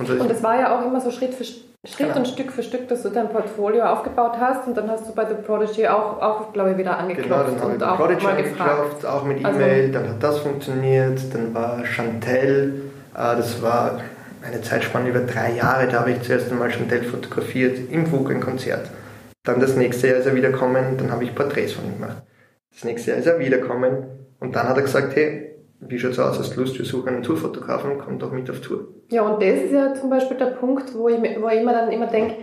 [0.00, 2.18] Und, und es war ja auch immer so Schritt für Schritt genau.
[2.18, 5.24] und Stück für Stück, dass du dein Portfolio aufgebaut hast und dann hast du bei
[5.24, 7.28] The Prodigy auch, auch glaube ich, wieder angeklopft.
[7.28, 10.38] Genau, dann habe ich bei Prodigy angeklopft, auch mit also E-Mail, also, dann hat das
[10.38, 12.82] funktioniert, dann war Chantel,
[13.14, 14.00] äh, das war
[14.42, 18.40] eine Zeitspanne über drei Jahre, da habe ich zuerst einmal Chantel fotografiert, im WUG ein
[18.40, 18.90] Konzert.
[19.44, 22.22] Dann das nächste Jahr ist er wiederkommen, dann habe ich Porträts von ihm gemacht.
[22.72, 24.06] Das nächste Jahr ist er wiederkommen
[24.38, 25.50] und dann hat er gesagt, hey,
[25.80, 28.88] wie schaut's aus, hast Lust, wir suchen einen Tourfotografen, komm doch mit auf Tour.
[29.10, 31.90] Ja, und das ist ja zum Beispiel der Punkt, wo ich, wo ich immer dann
[31.90, 32.36] immer denke,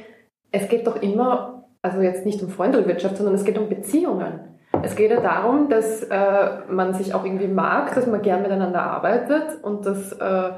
[0.52, 4.40] es geht doch immer, also jetzt nicht um Freundewirtschaft, sondern es geht um Beziehungen.
[4.84, 8.82] Es geht ja darum, dass äh, man sich auch irgendwie mag, dass man gern miteinander
[8.82, 10.52] arbeitet und dass äh,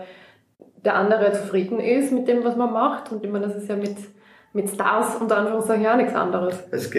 [0.86, 3.12] der andere zufrieden ist mit dem, was man macht.
[3.12, 3.98] Und ich meine, das ist ja mit,
[4.54, 6.56] mit Stars unter Anführungszeichen ja nichts anderes.
[6.72, 6.92] Es,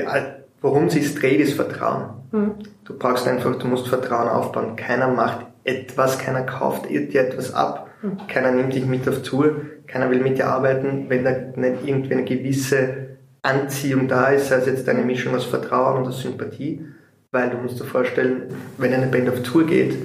[0.61, 2.11] worum es sich dreht, ist Vertrauen.
[2.31, 2.55] Hm.
[2.85, 4.77] Du brauchst einfach, du musst Vertrauen aufbauen.
[4.77, 8.17] Keiner macht etwas, keiner kauft dir etwas ab, hm.
[8.29, 12.13] keiner nimmt dich mit auf Tour, keiner will mit dir arbeiten, wenn da nicht irgendwie
[12.13, 13.09] eine gewisse
[13.43, 16.87] Anziehung da ist, sei es jetzt eine Mischung aus Vertrauen und aus Sympathie,
[17.33, 19.97] weil du musst dir vorstellen, wenn eine Band auf Tour geht,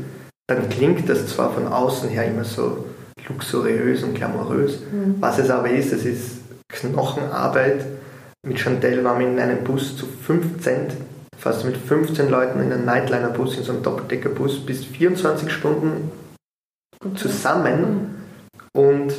[0.47, 2.85] dann klingt das zwar von außen her immer so
[3.27, 5.15] luxuriös und glamourös, mhm.
[5.19, 7.85] was es aber ist, es ist Knochenarbeit.
[8.45, 10.91] Mit Chantel waren wir in einem Bus zu 15
[11.37, 16.11] fast mit 15 Leuten in einem Nightliner-Bus, in so einem Doppeldeckerbus, bis 24 Stunden
[17.15, 18.15] zusammen.
[18.73, 19.13] Und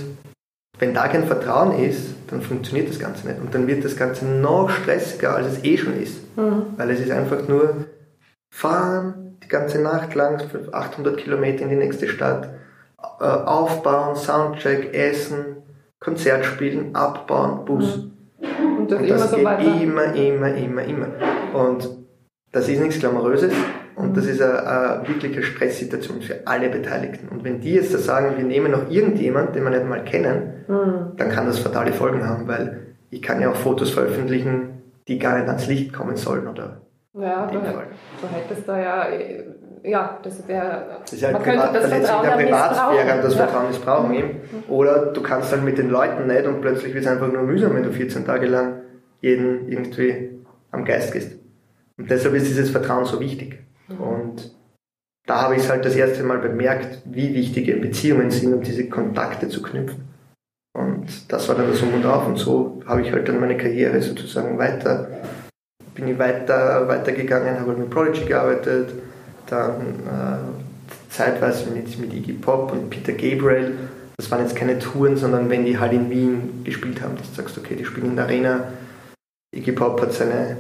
[0.79, 3.41] wenn da kein Vertrauen ist, dann funktioniert das Ganze nicht.
[3.41, 6.19] Und dann wird das Ganze noch stressiger, als es eh schon ist.
[6.37, 6.75] Mhm.
[6.77, 7.87] Weil es ist einfach nur
[8.53, 12.51] fahren, die ganze Nacht lang, 800 Kilometer in die nächste Stadt,
[13.25, 15.57] aufbauen, Soundcheck, essen,
[16.01, 17.97] Konzert spielen, abbauen, Bus.
[17.97, 18.79] Mhm.
[18.79, 21.09] Und das, Und das immer geht so immer, immer, immer, immer.
[21.55, 21.89] Und
[22.53, 23.53] das ist nichts Glamouröses
[23.97, 27.29] und das ist eine, eine wirkliche Stresssituation für alle Beteiligten.
[27.29, 30.65] Und wenn die jetzt da sagen, wir nehmen noch irgendjemand, den wir nicht mal kennen,
[30.69, 31.17] mhm.
[31.17, 35.39] dann kann das fatale Folgen haben, weil ich kann ja auch Fotos veröffentlichen, die gar
[35.39, 36.83] nicht ans Licht kommen sollen oder
[37.19, 39.07] ja, du, du hättest da ja,
[39.87, 40.99] ja, das wäre.
[41.03, 44.21] Das ist halt Privat, das Verletzung der Privatsphäre und das Vertrauen missbrauchen ja.
[44.21, 44.41] eben.
[44.69, 47.75] Oder du kannst halt mit den Leuten nicht und plötzlich wird es einfach nur mühsam,
[47.75, 48.81] wenn du 14 Tage lang
[49.21, 50.31] jeden irgendwie
[50.73, 51.33] am Geist gehst.
[51.99, 53.61] Und deshalb ist dieses Vertrauen so wichtig.
[53.89, 54.01] Mhm.
[54.01, 54.57] Und
[55.27, 58.89] da habe ich es halt das erste Mal bemerkt, wie wichtige Beziehungen sind, um diese
[58.89, 60.05] Kontakte zu knüpfen.
[60.73, 62.27] Und das war dann das Um und Auf.
[62.27, 65.09] Und so habe ich halt dann meine Karriere sozusagen weiter,
[65.95, 68.91] bin ich weiter, weitergegangen, habe halt mit Prodigy gearbeitet,
[69.49, 73.77] dann äh, zeitweise mit, mit Iggy Pop und Peter Gabriel.
[74.19, 77.37] Das waren jetzt keine Touren, sondern wenn die halt in Wien gespielt haben, dass du
[77.37, 78.65] sagst, okay, die spielen in der Arena.
[79.55, 80.57] Iggy Pop hat seine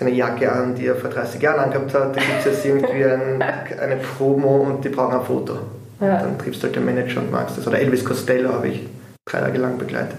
[0.00, 2.16] seine Jacke an, die er vor 30 Jahren angehabt hat.
[2.16, 5.58] Da gibt es jetzt irgendwie ein, eine Promo und die brauchen ein Foto.
[6.00, 6.18] Ja.
[6.18, 7.66] dann triffst du halt den Manager und magst das.
[7.66, 8.88] Oder Elvis Costello habe ich
[9.28, 10.16] drei Tage lang begleitet.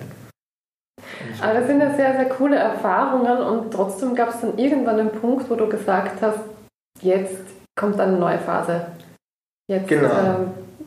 [1.42, 5.10] Aber das sind ja sehr, sehr coole Erfahrungen und trotzdem gab es dann irgendwann einen
[5.10, 6.40] Punkt, wo du gesagt hast,
[7.02, 7.42] jetzt
[7.76, 8.88] kommt eine neue Phase.
[9.68, 10.08] Jetzt genau.
[10.08, 10.36] äh,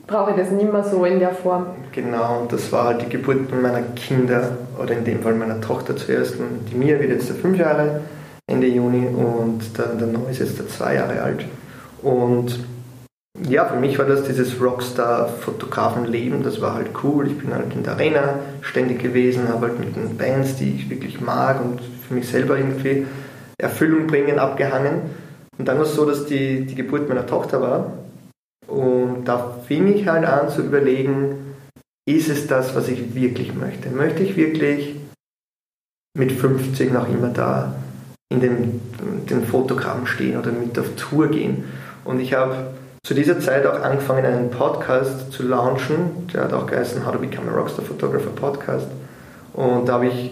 [0.07, 1.67] brauche ich das nicht mehr so in der Form.
[1.93, 5.97] Genau, und das war halt die Geburt meiner Kinder oder in dem Fall meiner Tochter
[5.97, 6.39] zuerst.
[6.39, 8.03] Und die Mia wird jetzt fünf Jahre
[8.47, 11.47] Ende Juni und der, der Noah ist jetzt zwei Jahre alt.
[12.03, 12.59] Und
[13.49, 17.27] ja, für mich war das dieses Rockstar-Fotografenleben, das war halt cool.
[17.27, 20.91] Ich bin halt in der Arena ständig gewesen, habe halt mit den Bands, die ich
[20.91, 23.07] wirklich mag und für mich selber irgendwie
[23.59, 25.24] Erfüllung bringen, abgehangen.
[25.59, 27.93] Und dann war es so, dass die, die Geburt meiner Tochter war.
[28.67, 31.55] Und da fing ich halt an zu überlegen,
[32.07, 33.91] ist es das, was ich wirklich möchte?
[33.91, 34.97] Möchte ich wirklich
[36.17, 37.75] mit 50 noch immer da
[38.31, 38.81] in den,
[39.29, 41.65] den Fotogramm stehen oder mit auf Tour gehen.
[42.05, 46.27] Und ich habe zu dieser Zeit auch angefangen, einen Podcast zu launchen.
[46.33, 48.89] Der hat auch geheißen How to Become a Rockstar Photographer Podcast.
[49.53, 50.31] Und da habe ich,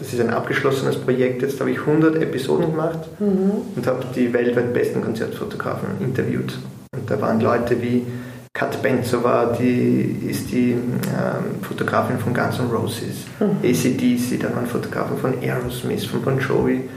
[0.00, 3.52] das ist ein abgeschlossenes Projekt, jetzt habe ich 100 Episoden gemacht mhm.
[3.76, 6.58] und habe die weltweit besten Konzertfotografen interviewt.
[6.96, 8.06] Und da waren Leute wie
[8.52, 13.58] Kat Benzova, die ist die ähm, Fotografin von Guns N' Roses, mhm.
[13.62, 16.88] ACDC, da waren Fotografen von Aerosmith, von Bon Jovi.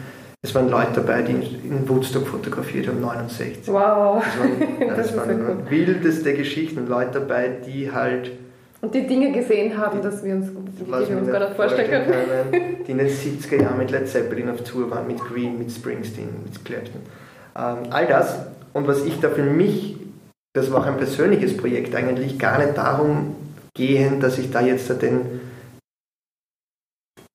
[0.42, 3.68] Es waren Leute dabei, die in Woodstock fotografiert haben, 69.
[3.68, 4.24] Wow.
[4.26, 8.32] Es waren, das waren wildeste Geschichten, Leute dabei, die halt.
[8.84, 11.90] Und die Dinge gesehen haben, die, dass wir uns, die wir uns gar nicht vorstellen
[11.90, 12.52] können.
[12.52, 12.84] können.
[12.86, 16.28] Die in den 70er Jahren mit Led Zeppelin auf Tour waren, mit Green, mit Springsteen,
[16.44, 17.00] mit Clapton.
[17.56, 18.40] Ähm, all das.
[18.74, 19.96] Und was ich da für mich,
[20.52, 23.38] das war auch ein persönliches Projekt, eigentlich gar nicht darum
[23.74, 25.40] gehen, dass ich da jetzt den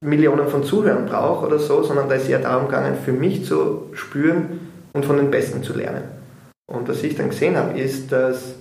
[0.04, 3.88] Millionen von Zuhörern brauche oder so, sondern da ist eher darum gegangen, für mich zu
[3.94, 4.60] spüren
[4.92, 6.02] und von den Besten zu lernen.
[6.70, 8.54] Und was ich dann gesehen habe, ist, dass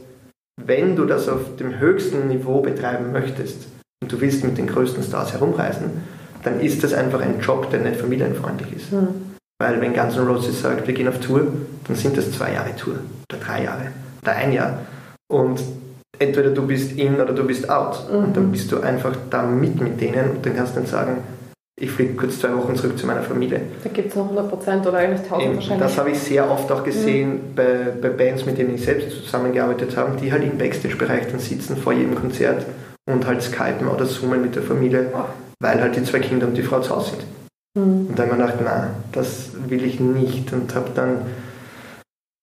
[0.62, 3.68] wenn du das auf dem höchsten Niveau betreiben möchtest
[4.02, 6.04] und du willst mit den größten Stars herumreisen,
[6.44, 8.92] dann ist das einfach ein Job, der nicht familienfreundlich ist.
[8.92, 9.08] Mhm.
[9.60, 11.48] Weil wenn Guns N' Roses sagt, wir gehen auf Tour,
[11.88, 12.96] dann sind das zwei Jahre Tour
[13.32, 13.88] oder drei Jahre
[14.22, 14.80] oder ein Jahr.
[15.28, 15.62] Und
[16.20, 18.08] entweder du bist in oder du bist out.
[18.12, 18.18] Mhm.
[18.18, 21.18] Und dann bist du einfach da mit mit denen und dann kannst du dann sagen,
[21.80, 23.62] ich fliege kurz zwei Wochen zurück zu meiner Familie.
[23.84, 25.80] Da gibt es noch 100% oder eigentlich 1000 wahrscheinlich.
[25.80, 27.56] Das habe ich sehr oft auch gesehen mhm.
[27.56, 31.78] bei, bei Bands, mit denen ich selbst zusammengearbeitet habe, die halt im Backstage-Bereich dann sitzen
[31.78, 32.66] vor jedem Konzert
[33.06, 35.26] und halt skypen oder zoomen mit der Familie, oh.
[35.60, 37.26] weil halt die zwei Kinder und die Frau zu Hause sind.
[37.76, 38.08] Mhm.
[38.08, 41.22] Und dann habe ich gedacht, nein, das will ich nicht und habe dann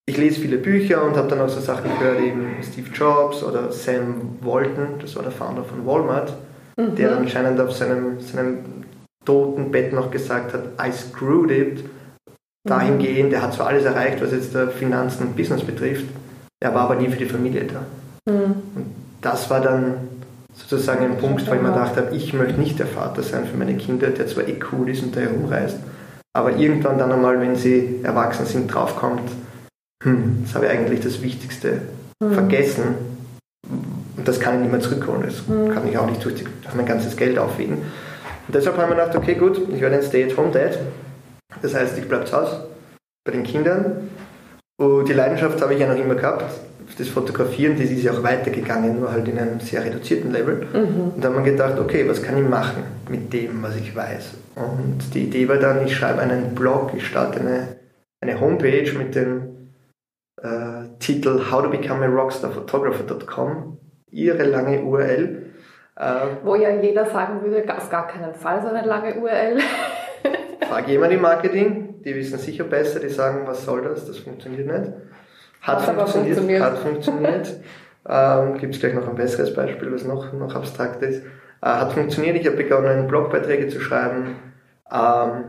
[0.06, 3.72] ich lese viele Bücher und habe dann auch so Sachen gehört, eben Steve Jobs oder
[3.72, 6.34] Sam Walton, das war der Founder von Walmart,
[6.76, 6.94] mhm.
[6.94, 8.83] der anscheinend auf seinem, seinem
[9.24, 11.84] toten Bett noch gesagt hat, I screwed it.
[12.66, 16.06] Dahingehend, er hat zwar alles erreicht, was jetzt der Finanzen und Business betrifft,
[16.60, 18.32] er war aber nie für die Familie da.
[18.32, 18.54] Mhm.
[18.74, 18.86] Und
[19.20, 19.94] das war dann
[20.54, 23.56] sozusagen ein Punkt, wo ich mir gedacht habe, ich möchte nicht der Vater sein für
[23.56, 25.78] meine Kinder, der zwar eh cool ist und da herumreist,
[26.32, 29.30] aber irgendwann dann einmal, wenn sie erwachsen sind, draufkommt,
[30.02, 31.82] hm, das habe ich eigentlich das Wichtigste
[32.22, 32.32] mhm.
[32.32, 32.94] vergessen
[34.16, 35.22] und das kann ich nicht mehr zurückholen.
[35.22, 35.70] Das mhm.
[35.70, 37.78] kann ich auch nicht durch mein ganzes Geld aufwiegen.
[38.46, 40.78] Und deshalb haben wir gedacht, okay, gut, ich werde ein Stay-at-home-Dad.
[41.62, 42.68] Das heißt, ich bleibe zu Hause
[43.24, 44.10] bei den Kindern.
[44.76, 46.44] Und die Leidenschaft habe ich ja noch immer gehabt.
[46.98, 50.66] Das Fotografieren, das ist ja auch weitergegangen, nur halt in einem sehr reduzierten Level.
[50.72, 51.12] Mhm.
[51.14, 54.32] Und da haben wir gedacht, okay, was kann ich machen mit dem, was ich weiß?
[54.56, 57.76] Und die Idee war dann, ich schreibe einen Blog, ich starte eine,
[58.20, 59.70] eine Homepage mit dem
[60.42, 63.78] äh, Titel How to Become a Rockstar Photographer.com.
[64.10, 65.43] Ihre lange URL.
[65.96, 66.04] Äh,
[66.42, 69.60] Wo ja jeder sagen würde, auf gar keinen Fall so eine lange URL.
[70.68, 74.66] Frag jemand im Marketing, die wissen sicher besser, die sagen, was soll das, das funktioniert
[74.66, 74.92] nicht.
[75.60, 77.52] Hat funktioniert, funktioniert, hat funktioniert.
[78.08, 81.22] ähm, Gibt es gleich noch ein besseres Beispiel, was noch, noch abstrakt ist.
[81.62, 84.36] Äh, hat funktioniert, ich habe begonnen, Blogbeiträge zu schreiben.
[84.92, 85.44] Ähm,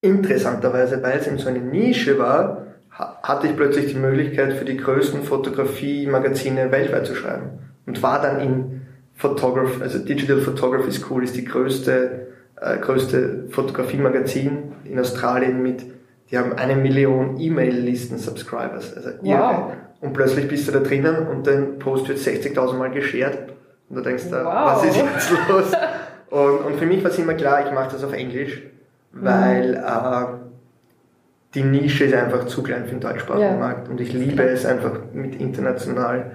[0.00, 4.76] interessanterweise, weil es in so eine Nische war, hatte ich plötzlich die Möglichkeit, für die
[4.76, 7.58] größten Fotografie-Magazine weltweit zu schreiben.
[7.86, 8.83] Und war dann in
[9.16, 12.26] Photography, also Digital Photography School ist die größte,
[12.60, 15.84] äh, größte Fotografie-Magazin in Australien mit,
[16.30, 18.96] die haben eine Million E-Mail-Listen-Subscribers.
[18.96, 19.72] Also wow.
[20.00, 23.54] Und plötzlich bist du da drinnen und dein Post wird 60.000 Mal geshared.
[23.88, 24.76] Und du denkst da, wow.
[24.76, 25.72] was ist jetzt los?
[26.30, 28.62] und, und für mich war es immer klar, ich mache das auf Englisch,
[29.12, 29.84] weil mhm.
[29.84, 30.26] äh,
[31.54, 33.56] die Nische ist einfach zu klein für den deutschsprachigen ja.
[33.56, 33.88] Markt.
[33.88, 36.32] Und ich liebe es einfach mit international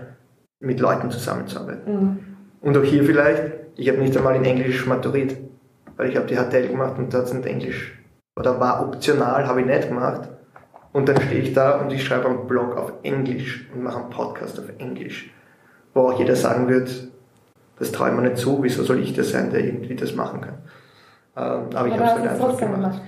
[0.61, 1.93] mit Leuten zusammenzuarbeiten.
[1.93, 2.19] Mhm.
[2.61, 3.43] Und auch hier vielleicht,
[3.75, 5.35] ich habe nicht einmal in Englisch maturiert,
[5.95, 7.97] weil ich habe die HTL gemacht und da sind Englisch,
[8.37, 10.29] oder war optional, habe ich nicht gemacht.
[10.91, 14.09] Und dann stehe ich da und ich schreibe einen Blog auf Englisch und mache einen
[14.09, 15.31] Podcast auf Englisch,
[15.93, 16.89] wo auch jeder sagen wird,
[17.77, 20.41] das traue ich mir nicht zu, wieso soll ich das sein, der irgendwie das machen
[20.41, 20.57] kann.
[21.37, 23.01] Ähm, aber ich habe es halt einfach gemacht.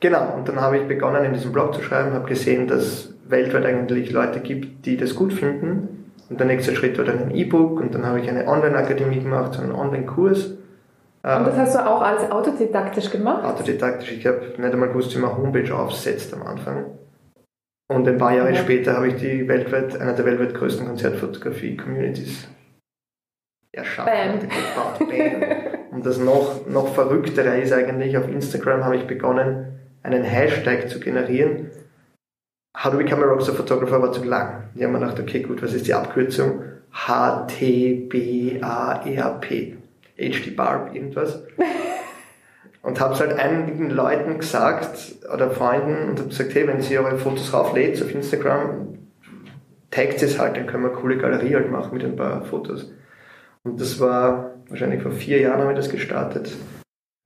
[0.00, 3.14] Genau, und dann habe ich begonnen, in diesem Blog zu schreiben, habe gesehen, dass es
[3.28, 5.93] weltweit eigentlich Leute gibt, die das gut finden
[6.30, 9.54] und der nächste Schritt war dann ein E-Book und dann habe ich eine Online-Akademie gemacht,
[9.54, 10.46] so einen Online-Kurs.
[10.46, 13.44] Und das hast du auch als autodidaktisch gemacht?
[13.44, 14.12] Autodidaktisch.
[14.12, 16.84] Ich habe nicht einmal gewusst, wie man Homepage aufsetzt am Anfang.
[17.88, 18.56] Und ein paar Jahre ja.
[18.56, 22.48] später habe ich die weltweit, einer der weltweit größten Konzertfotografie-Communities
[23.72, 24.40] erschaffen.
[24.98, 25.68] Bam.
[25.90, 31.00] Und das noch, noch verrücktere ist eigentlich, auf Instagram habe ich begonnen, einen Hashtag zu
[31.00, 31.70] generieren,
[32.76, 34.64] How to Become a Rockstar Photographer war zu lang.
[34.74, 36.64] Die haben mir gedacht, okay, gut, was ist die Abkürzung?
[36.92, 37.76] H-T-B-A-R-P.
[40.16, 41.42] HD Barb, irgendwas.
[42.82, 46.98] und habe es halt einigen Leuten gesagt oder Freunden und habe gesagt, hey, wenn sie
[46.98, 48.98] eure Fotos rauflädt auf Instagram,
[49.90, 52.90] taggt es halt, dann können wir eine coole Galerie halt machen mit ein paar Fotos.
[53.62, 56.52] Und das war wahrscheinlich vor vier Jahren haben wir das gestartet,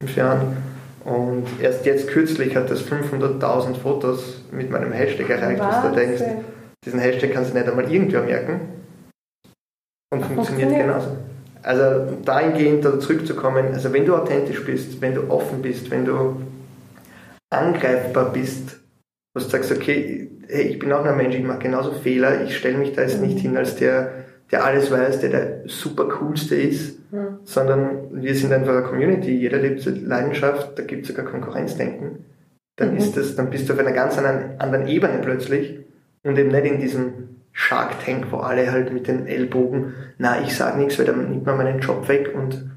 [0.01, 0.68] fünf Jahren.
[1.09, 6.23] Und erst jetzt kürzlich hat das 500.000 Fotos mit meinem Hashtag erreicht, was du denkst,
[6.85, 8.61] diesen Hashtag kannst du nicht einmal irgendwer merken.
[10.13, 11.17] Und funktioniert, funktioniert genauso.
[11.63, 16.43] Also dahingehend da zurückzukommen, also wenn du authentisch bist, wenn du offen bist, wenn du
[17.51, 18.81] angreifbar bist,
[19.35, 22.57] dass du sagst, okay, hey, ich bin auch ein Mensch, ich mache genauso Fehler, ich
[22.57, 26.55] stelle mich da jetzt nicht hin als der, der alles weiß, der der super coolste
[26.55, 27.38] ist, mhm.
[27.49, 32.27] Sondern wir sind einfach eine Community, jeder lebt Leidenschaft, da gibt es sogar Konkurrenzdenken.
[32.77, 32.99] Dann mhm.
[32.99, 35.79] ist das, dann bist du auf einer ganz anderen, anderen Ebene plötzlich
[36.25, 37.13] und eben nicht in diesem
[37.53, 41.47] Shark Tank, wo alle halt mit den Ellbogen, na, ich sag nichts, weil dann nimmt
[41.47, 42.71] man meinen Job weg und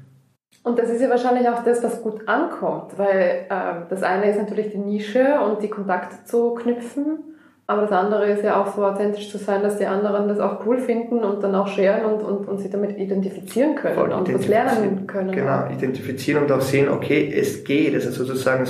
[0.64, 4.38] und das ist ja wahrscheinlich auch das, was gut ankommt, weil äh, das eine ist
[4.38, 7.31] natürlich die Nische und die Kontakte zu knüpfen
[7.66, 10.66] aber das andere ist ja auch so authentisch zu sein, dass die anderen das auch
[10.66, 14.34] cool finden und dann auch scheren und, und, und sich damit identifizieren können Voll und
[14.34, 15.32] was lernen können.
[15.32, 17.94] Genau, identifizieren und auch sehen, okay, es geht.
[17.94, 18.66] Also sozusagen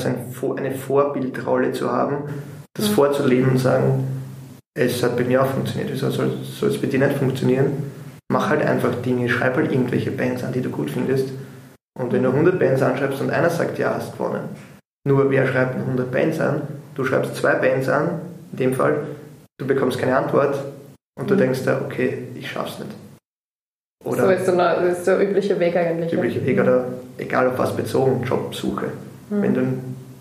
[0.56, 2.24] eine Vorbildrolle zu haben,
[2.74, 2.94] das mhm.
[2.94, 4.04] vorzuleben und sagen,
[4.74, 7.90] es hat bei mir auch funktioniert, wieso soll, soll es bei dir nicht funktionieren?
[8.30, 11.30] Mach halt einfach Dinge, schreib halt irgendwelche Bands an, die du gut findest
[11.98, 14.48] Und wenn du 100 Bands anschreibst und einer sagt, ja, hast gewonnen.
[15.06, 16.62] Nur wer schreibt 100 Bands an?
[16.94, 18.20] Du schreibst zwei Bands an,
[18.52, 19.06] in dem Fall,
[19.58, 20.62] du bekommst keine Antwort
[21.18, 21.38] und du mhm.
[21.38, 22.90] denkst da, okay, ich schaff's nicht.
[24.04, 26.12] Oder so ist der, ist der übliche Weg eigentlich.
[26.12, 26.86] Übliche Weg oder
[27.18, 28.86] egal auf was bezogen, Jobsuche.
[29.30, 29.42] Mhm.
[29.42, 29.60] Wenn du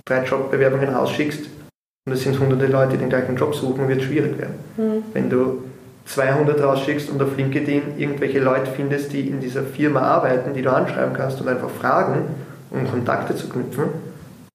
[0.05, 1.45] drei Jobbewerbungen rausschickst
[2.05, 4.55] und es sind hunderte Leute, die den gleichen Job suchen, wird es schwierig werden.
[4.77, 5.03] Mhm.
[5.13, 5.63] Wenn du
[6.05, 10.71] 200 rausschickst und auf LinkedIn irgendwelche Leute findest, die in dieser Firma arbeiten, die du
[10.71, 12.27] anschreiben kannst und einfach fragen,
[12.69, 13.85] um Kontakte zu knüpfen,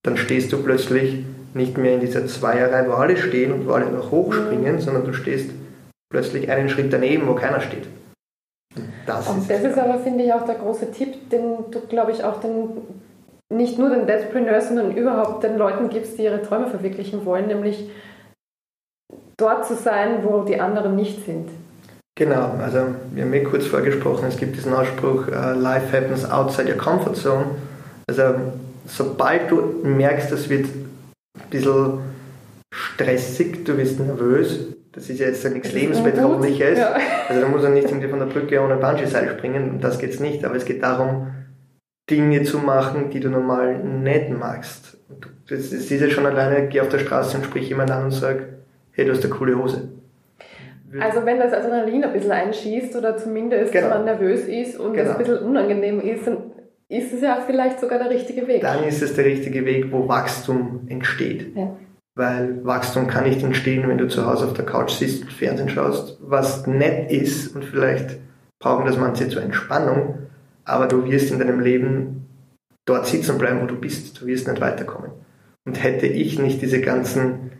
[0.02, 3.90] dann stehst du plötzlich nicht mehr in dieser Zweierreihe, wo alle stehen und wo alle
[3.90, 4.80] noch hochspringen, mhm.
[4.80, 5.50] sondern du stehst
[6.10, 7.86] plötzlich einen Schritt daneben, wo keiner steht.
[9.06, 12.12] Das und ist das ist aber, finde ich, auch der große Tipp, den du, glaube
[12.12, 12.70] ich, auch den,
[13.52, 17.90] nicht nur den Deadpreneurs, sondern überhaupt den Leuten gibst, die ihre Träume verwirklichen wollen, nämlich
[19.38, 21.48] dort zu sein, wo die anderen nicht sind.
[22.18, 22.78] Genau, also
[23.12, 27.14] wir haben ja kurz vorgesprochen, es gibt diesen Ausspruch, uh, Life happens outside your comfort
[27.14, 27.44] zone.
[28.08, 28.22] Also
[28.86, 30.66] sobald du merkst, es wird
[31.38, 31.98] ein bisschen
[32.70, 36.78] stressig, du wirst nervös, das ist ja jetzt ja nichts Lebensbedrohliches.
[36.78, 36.96] Ja.
[37.28, 40.10] Also da muss man nicht irgendwie von der Brücke ohne Bungee-Seil springen, um das geht
[40.10, 40.42] es nicht.
[40.44, 41.28] Aber es geht darum,
[42.08, 44.96] Dinge zu machen, die du normal nicht magst.
[45.48, 48.38] Das ist ja schon alleine, geh auf der Straße und sprich jemand an und sag,
[48.92, 49.88] hey, du hast eine coole Hose.
[50.98, 53.90] Also wenn das Adrenalin ein bisschen einschießt oder zumindest genau.
[53.90, 55.10] man nervös ist und genau.
[55.10, 56.38] es ein bisschen unangenehm ist, dann
[56.88, 58.62] ist es ja vielleicht sogar der richtige Weg.
[58.62, 61.56] Dann ist es der richtige Weg, wo Wachstum entsteht.
[61.56, 61.76] Ja
[62.16, 65.68] weil Wachstum kann nicht entstehen, wenn du zu Hause auf der Couch sitzt und Fernsehen
[65.68, 68.18] schaust, was nett ist und vielleicht
[68.58, 70.18] brauchen das manche zur Entspannung,
[70.64, 72.26] aber du wirst in deinem Leben
[72.86, 75.10] dort sitzen bleiben, wo du bist, du wirst nicht weiterkommen.
[75.66, 77.52] Und hätte ich nicht diese ganzen,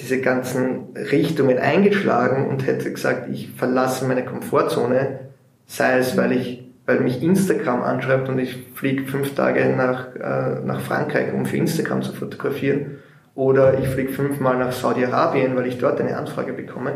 [0.00, 5.30] diese ganzen Richtungen eingeschlagen und hätte gesagt, ich verlasse meine Komfortzone,
[5.66, 10.64] sei es, weil ich weil mich Instagram anschreibt und ich fliege fünf Tage nach, äh,
[10.64, 12.96] nach Frankreich, um für Instagram zu fotografieren
[13.34, 16.94] oder ich fliege fünfmal nach Saudi-Arabien, weil ich dort eine Anfrage bekomme.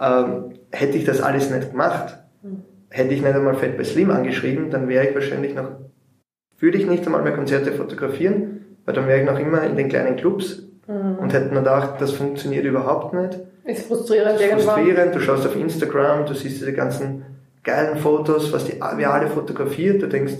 [0.00, 2.20] Ähm, hätte ich das alles nicht gemacht,
[2.88, 5.70] hätte ich nicht einmal Fett bei Slim angeschrieben, dann wäre ich wahrscheinlich noch,
[6.60, 9.88] würde ich nicht einmal mehr Konzerte fotografieren, weil dann wäre ich noch immer in den
[9.88, 11.18] kleinen Clubs mhm.
[11.18, 13.40] und hätte mir gedacht, das funktioniert überhaupt nicht.
[13.64, 17.25] Ist frustrierend ist frustrierend, du schaust auf Instagram, du siehst diese ganzen
[17.66, 20.34] geilen Fotos, was die wir alle fotografiert, du denkst,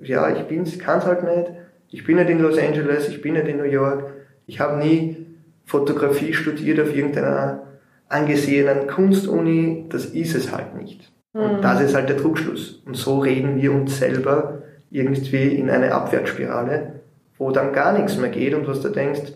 [0.00, 1.52] ja, ich bin's, kann's halt nicht,
[1.90, 4.14] ich bin nicht in Los Angeles, ich bin nicht in New York,
[4.46, 5.26] ich habe nie
[5.66, 7.64] Fotografie studiert auf irgendeiner
[8.08, 9.86] angesehenen Kunstuni.
[9.90, 11.12] Das ist es halt nicht.
[11.34, 11.62] Und mhm.
[11.62, 12.82] das ist halt der Trugschluss.
[12.86, 17.00] Und so reden wir uns selber irgendwie in eine Abwärtsspirale,
[17.36, 19.32] wo dann gar nichts mehr geht und was du denkst,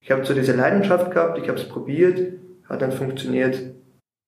[0.00, 2.20] ich habe so diese Leidenschaft gehabt, ich habe es probiert,
[2.68, 3.60] hat dann funktioniert,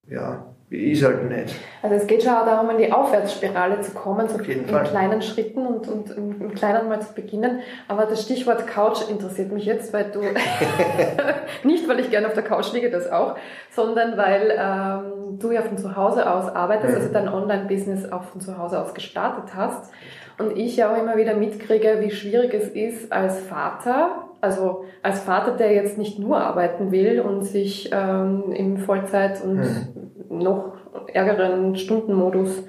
[0.08, 1.54] ja, ist halt nicht.
[1.82, 4.84] Also es geht schon auch darum, in die Aufwärtsspirale zu kommen, so in Fall.
[4.84, 7.60] kleinen Schritten und, und im Kleinen mal zu beginnen.
[7.88, 10.20] Aber das Stichwort Couch interessiert mich jetzt, weil du,
[11.64, 13.36] nicht weil ich gerne auf der Couch liege, das auch,
[13.70, 18.42] sondern weil ähm, du ja von zu Hause aus arbeitest, also dein Online-Business auch von
[18.42, 19.90] zu Hause aus gestartet hast.
[20.38, 25.20] Und ich ja auch immer wieder mitkriege, wie schwierig es ist als Vater, also als
[25.20, 30.08] Vater, der jetzt nicht nur arbeiten will und sich ähm, im Vollzeit und mhm.
[30.28, 30.76] Noch
[31.12, 32.64] ärgeren Stundenmodus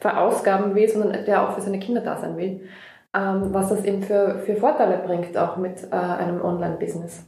[0.00, 2.68] verausgaben will, sondern der auch für seine Kinder da sein will,
[3.14, 7.24] ähm, was das eben für, für Vorteile bringt, auch mit äh, einem Online-Business.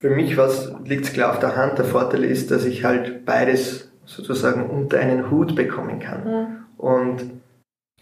[0.00, 0.36] Für mich
[0.84, 1.78] liegt es klar auf der Hand.
[1.78, 6.24] Der Vorteil ist, dass ich halt beides sozusagen unter einen Hut bekommen kann.
[6.24, 6.46] Mhm.
[6.76, 7.22] Und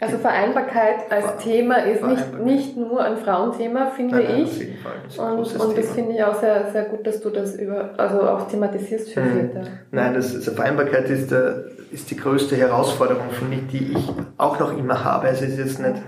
[0.03, 4.49] also Vereinbarkeit als Thema ist nicht, nicht nur ein Frauenthema, finde nein, nein, ich.
[4.49, 4.93] Auf jeden Fall.
[5.05, 8.21] Das und, und das finde ich auch sehr, sehr gut, dass du das über, also
[8.21, 9.31] auch thematisierst für mhm.
[9.31, 9.63] Väter.
[9.91, 14.59] Nein, das, also Vereinbarkeit ist, der, ist die größte Herausforderung für mich, die ich auch
[14.59, 15.27] noch immer habe.
[15.27, 16.01] Also es ist jetzt nicht,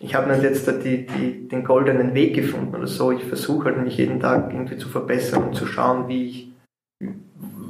[0.00, 3.12] ich habe nicht jetzt die, die, den goldenen Weg gefunden oder so.
[3.12, 6.52] Ich versuche halt mich jeden Tag irgendwie zu verbessern und zu schauen, wie ich,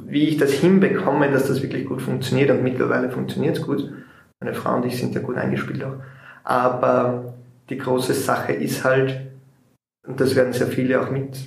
[0.07, 3.91] wie ich das hinbekomme, dass das wirklich gut funktioniert und mittlerweile funktioniert es gut.
[4.43, 5.95] Meine Frau und ich sind ja gut eingespielt auch.
[6.43, 7.33] Aber
[7.69, 9.21] die große Sache ist halt,
[10.05, 11.37] und das werden sehr viele auch mit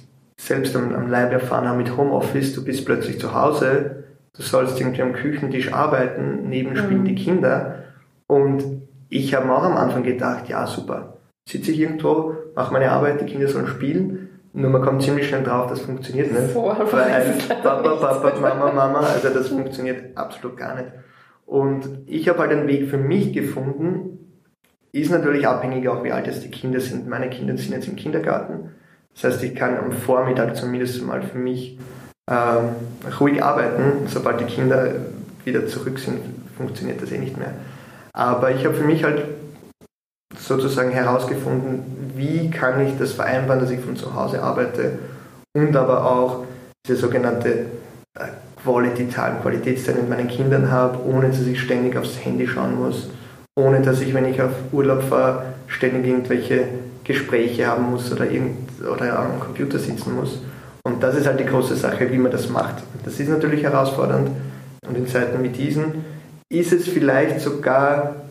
[0.41, 4.81] selbst am, am Leib erfahren haben mit Homeoffice, du bist plötzlich zu Hause, du sollst
[4.81, 7.07] irgendwie am Küchentisch arbeiten, neben spielen mhm.
[7.07, 7.85] die Kinder.
[8.27, 8.65] Und
[9.09, 13.27] ich habe auch am Anfang gedacht, ja super, sitze ich irgendwo, mache meine Arbeit, die
[13.27, 14.29] Kinder sollen spielen.
[14.55, 16.53] Nur man kommt ziemlich schnell drauf, das funktioniert nicht.
[16.53, 20.89] Vorher weil Papa, Papa, Mama, Mama, also das funktioniert absolut gar nicht.
[21.47, 24.19] Und ich habe halt einen Weg für mich gefunden,
[24.93, 27.09] ist natürlich abhängig auch, wie alt jetzt die Kinder sind.
[27.09, 28.71] Meine Kinder sind jetzt im Kindergarten.
[29.15, 31.79] Das heißt, ich kann am Vormittag zumindest mal für mich
[32.31, 32.71] ähm,
[33.21, 34.09] ruhig arbeiten.
[34.09, 34.95] Sobald die Kinder
[35.45, 36.21] wieder zurück sind,
[36.57, 37.55] funktioniert das eh nicht mehr.
[38.13, 39.25] Aber ich habe für mich halt
[40.39, 44.99] sozusagen herausgefunden, wie kann ich das vereinbaren, dass ich von zu Hause arbeite
[45.55, 46.45] und aber auch
[46.87, 47.67] diese sogenannte
[48.67, 52.77] äh, Quality Time, Qualitätszeit mit meinen Kindern habe, ohne dass ich ständig aufs Handy schauen
[52.77, 53.11] muss,
[53.55, 56.65] ohne dass ich, wenn ich auf Urlaub fahre, ständig irgendwelche
[57.05, 60.43] Gespräche haben muss oder, irgend, oder am Computer sitzen muss.
[60.85, 62.77] Und das ist halt die große Sache, wie man das macht.
[63.05, 64.31] Das ist natürlich herausfordernd
[64.89, 66.05] und in Zeiten wie diesen
[66.49, 68.26] ist es vielleicht sogar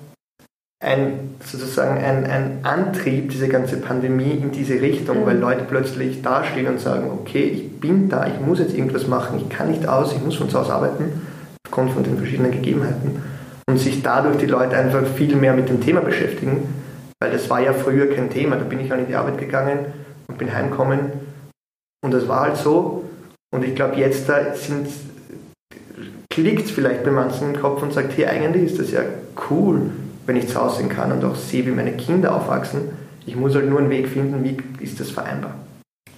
[0.83, 5.25] ein, sozusagen ein, ein Antrieb, diese ganze Pandemie in diese Richtung, mhm.
[5.25, 9.39] weil Leute plötzlich dastehen und sagen, okay, ich bin da, ich muss jetzt irgendwas machen,
[9.39, 11.21] ich kann nicht aus, ich muss von zu Hause arbeiten,
[11.65, 13.21] aufgrund von den verschiedenen Gegebenheiten.
[13.67, 16.67] Und sich dadurch die Leute einfach viel mehr mit dem Thema beschäftigen,
[17.19, 18.57] weil das war ja früher kein Thema.
[18.57, 19.79] Da bin ich halt in die Arbeit gegangen
[20.27, 21.11] und bin heimgekommen
[22.03, 23.03] und das war halt so.
[23.51, 24.87] Und ich glaube, jetzt da sind
[26.29, 29.01] klickt es vielleicht bei manchen im Kopf und sagt, hey, eigentlich ist das ja
[29.49, 29.89] cool,
[30.25, 32.89] wenn ich zu Hause sein kann und auch sehe, wie meine Kinder aufwachsen.
[33.25, 35.55] Ich muss halt nur einen Weg finden, wie ist das vereinbar.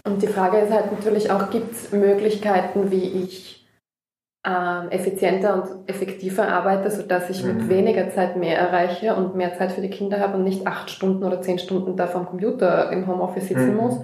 [0.05, 3.57] Und die Frage ist halt natürlich auch, gibt es Möglichkeiten, wie ich
[4.47, 7.57] äh, effizienter und effektiver arbeite, sodass ich mhm.
[7.57, 10.89] mit weniger Zeit mehr erreiche und mehr Zeit für die Kinder habe und nicht acht
[10.89, 13.77] Stunden oder zehn Stunden da vom Computer im Homeoffice sitzen mhm.
[13.77, 13.99] muss.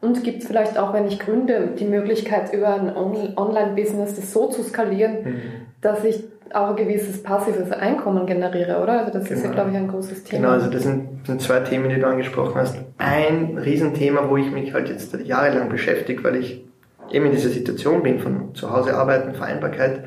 [0.00, 4.48] Und gibt es vielleicht auch, wenn ich gründe, die Möglichkeit, über ein Online-Business das so
[4.48, 5.42] zu skalieren, mhm.
[5.80, 6.24] dass ich
[6.54, 9.00] auch ein gewisses passives Einkommen generiere, oder?
[9.00, 9.36] Also das genau.
[9.36, 9.54] ist ja, genau.
[9.54, 10.40] glaube ich, ein großes Thema.
[10.40, 12.76] Genau, also das sind, sind zwei Themen, die du angesprochen hast.
[12.98, 16.64] Ein Riesenthema, wo ich mich halt jetzt jahrelang beschäftige, weil ich
[17.10, 20.04] eben in dieser Situation bin von zu Hause arbeiten, Vereinbarkeit.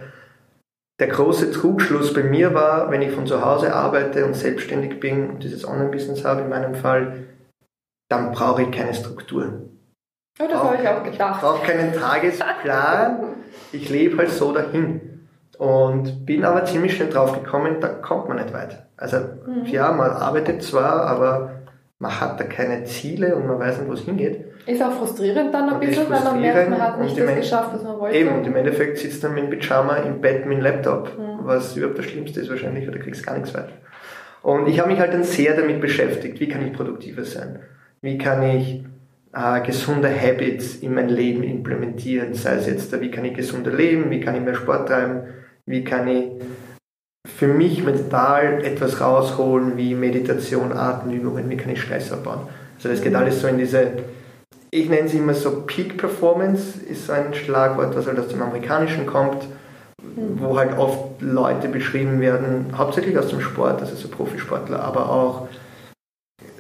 [1.00, 5.30] Der große Trugschluss bei mir war, wenn ich von zu Hause arbeite und selbstständig bin
[5.30, 7.26] und dieses Online-Business habe, in meinem Fall,
[8.10, 9.62] dann brauche ich keine Struktur.
[10.40, 11.36] Oh, das habe ich auch gedacht.
[11.36, 13.20] Ich brauche keinen Tagesplan.
[13.72, 15.15] Ich lebe halt so dahin.
[15.58, 18.86] Und bin aber ziemlich schnell drauf gekommen, da kommt man nicht weit.
[18.98, 19.66] Also, mhm.
[19.66, 21.52] ja, man arbeitet zwar, aber
[22.00, 24.46] man hat da keine Ziele und man weiß nicht, wo es hingeht.
[24.66, 27.70] Ist auch frustrierend dann ein und bisschen, weil man merkt, man hat nicht das geschafft,
[27.74, 28.18] was man wollte.
[28.18, 31.46] Eben, und im Endeffekt sitzt man mit dem Pyjama im Bett mit dem Laptop, mhm.
[31.46, 33.74] was überhaupt das Schlimmste ist wahrscheinlich, oder kriegst gar nichts weiter.
[34.42, 37.60] Und ich habe mich halt dann sehr damit beschäftigt, wie kann ich produktiver sein?
[38.02, 38.84] Wie kann ich
[39.36, 42.34] äh, gesunde Habits in mein Leben implementieren.
[42.34, 45.24] Sei es jetzt, wie kann ich gesunder leben, wie kann ich mehr Sport treiben,
[45.66, 46.26] wie kann ich
[47.26, 52.42] für mich mental etwas rausholen wie Meditation, Atemübungen, wie kann ich Stress abbauen.
[52.78, 53.20] Also das geht mhm.
[53.20, 53.92] alles so in diese,
[54.72, 58.42] ich nenne sie immer so Peak Performance, ist so ein Schlagwort, was halt aus dem
[58.42, 59.44] Amerikanischen kommt,
[60.02, 60.40] mhm.
[60.40, 65.48] wo halt oft Leute beschrieben werden, hauptsächlich aus dem Sport, also so Profisportler, aber auch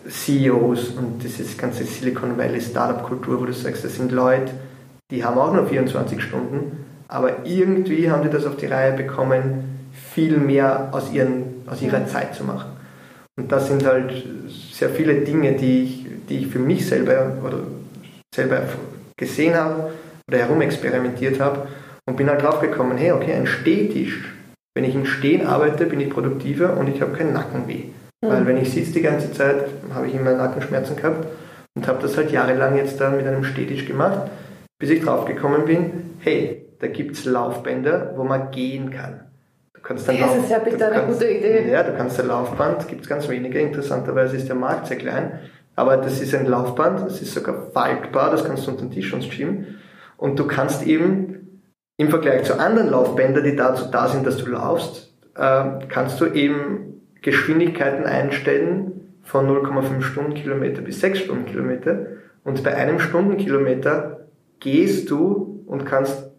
[0.07, 4.51] CEOs und dieses ganze Silicon Valley Startup-Kultur, wo du sagst, das sind Leute,
[5.11, 9.89] die haben auch nur 24 Stunden, aber irgendwie haben die das auf die Reihe bekommen,
[9.93, 12.71] viel mehr aus, ihren, aus ihrer Zeit zu machen.
[13.37, 14.25] Und das sind halt
[14.71, 17.59] sehr viele Dinge, die ich, die ich für mich selber oder
[18.33, 18.61] selber
[19.17, 19.91] gesehen habe
[20.27, 21.67] oder herumexperimentiert habe
[22.05, 24.31] und bin halt drauf gekommen, hey, okay, ein Stehtisch.
[24.73, 27.85] Wenn ich im Stehen arbeite, bin ich produktiver und ich habe keinen Nackenweh.
[28.23, 28.29] Mhm.
[28.29, 31.27] Weil wenn ich sitze die ganze Zeit, habe ich immer Nackenschmerzen gehabt
[31.75, 34.29] und habe das halt jahrelang jetzt dann mit einem Stehtisch gemacht,
[34.79, 39.21] bis ich drauf gekommen bin, hey, da gibt es Laufbänder, wo man gehen kann.
[39.73, 41.71] Du kannst dann das Lauf, ist ja bitte eine kannst, gute Idee.
[41.71, 45.39] Ja, du kannst ein Laufband, gibt es ganz wenige, interessanterweise ist der Markt sehr klein,
[45.75, 49.13] aber das ist ein Laufband, das ist sogar faltbar, das kannst du unter den Tisch
[49.13, 49.79] und schieben
[50.17, 51.61] und du kannst eben
[51.97, 56.25] im Vergleich zu anderen Laufbändern, die dazu da sind, dass du laufst, äh, kannst du
[56.25, 62.05] eben Geschwindigkeiten einstellen von 0,5 Stundenkilometer bis 6 Stundenkilometer.
[62.43, 64.27] Und bei einem Stundenkilometer
[64.59, 66.31] gehst du und kannst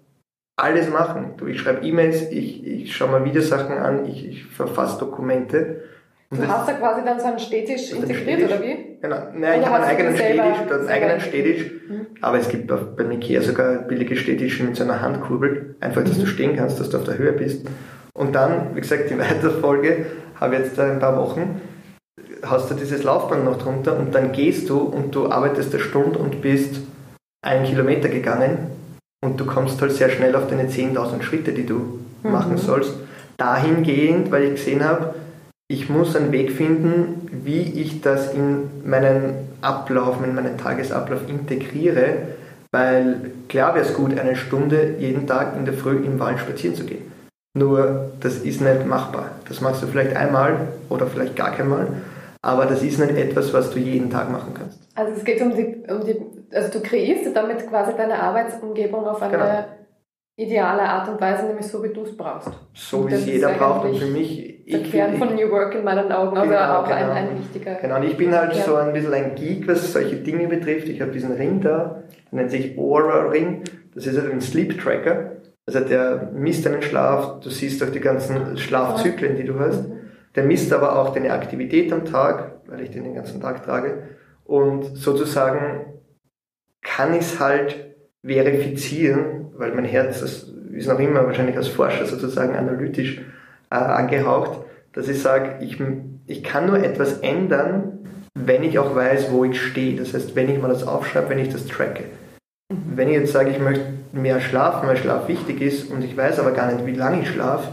[0.56, 1.34] alles machen.
[1.36, 5.82] Du, ich schreibe E-Mails, ich, ich schaue mal Videosachen an, ich, ich verfasse Dokumente.
[6.30, 8.98] Und du hast da quasi dann so einen Städtisch integriert, oder wie?
[9.00, 9.16] Genau.
[9.34, 11.70] Nein, ich habe einen eigenen Städtisch, einen eigenen Städtisch.
[11.88, 12.06] Mhm.
[12.20, 15.76] Aber es gibt beim Ikea sogar billige Städtische mit so einer Handkurbel.
[15.78, 16.22] Einfach, dass mhm.
[16.22, 17.66] du stehen kannst, dass du auf der Höhe bist.
[18.14, 20.06] Und dann, wie gesagt, die Weiterfolge
[20.40, 21.60] habe jetzt ein paar Wochen,
[22.42, 26.18] hast du dieses Laufband noch drunter und dann gehst du und du arbeitest eine Stunde
[26.18, 26.80] und bist
[27.42, 28.70] einen Kilometer gegangen
[29.24, 32.32] und du kommst halt sehr schnell auf deine 10.000 Schritte, die du mhm.
[32.32, 32.94] machen sollst.
[33.36, 35.14] Dahingehend, weil ich gesehen habe,
[35.68, 42.18] ich muss einen Weg finden, wie ich das in meinen Ablauf, in meinen Tagesablauf integriere,
[42.72, 46.76] weil klar wäre es gut, eine Stunde jeden Tag in der Früh im Wald spazieren
[46.76, 47.10] zu gehen.
[47.56, 49.30] Nur das ist nicht machbar.
[49.48, 51.88] Das machst du vielleicht einmal oder vielleicht gar keinmal,
[52.42, 54.78] aber das ist nicht etwas, was du jeden Tag machen kannst.
[54.94, 56.16] Also es geht um die, um die
[56.52, 59.64] also du kreierst damit quasi deine Arbeitsumgebung auf eine genau.
[60.36, 62.50] ideale Art und Weise, nämlich so wie du es brauchst.
[62.74, 63.86] So wie es jeder braucht.
[63.86, 66.96] Und für mich der Kern von New Work in meinen Augen, also genau, auch genau.
[66.96, 67.74] Ein, ein wichtiger.
[67.76, 68.64] Genau, und ich bin halt Kern.
[68.64, 70.88] so ein bisschen ein Geek, was solche Dinge betrifft.
[70.88, 73.62] Ich habe diesen Ring da, der nennt sich Aura Ring.
[73.94, 75.32] Das ist halt ein Sleep Tracker.
[75.66, 79.84] Also der misst deinen Schlaf, du siehst auch die ganzen Schlafzyklen, die du hast.
[80.36, 84.02] Der misst aber auch deine Aktivität am Tag, weil ich den den ganzen Tag trage.
[84.44, 85.95] Und sozusagen
[86.86, 87.76] kann ich es halt
[88.24, 93.20] verifizieren, weil mein Herz, das ist noch immer wahrscheinlich als Forscher sozusagen analytisch
[93.70, 94.60] äh, angehaucht,
[94.92, 95.78] dass ich sage, ich,
[96.26, 97.98] ich kann nur etwas ändern,
[98.34, 99.96] wenn ich auch weiß, wo ich stehe.
[99.96, 102.04] Das heißt, wenn ich mal das aufschreibe, wenn ich das tracke.
[102.68, 106.38] Wenn ich jetzt sage, ich möchte mehr schlafen, weil Schlaf wichtig ist und ich weiß
[106.38, 107.68] aber gar nicht, wie lange ich schlafe,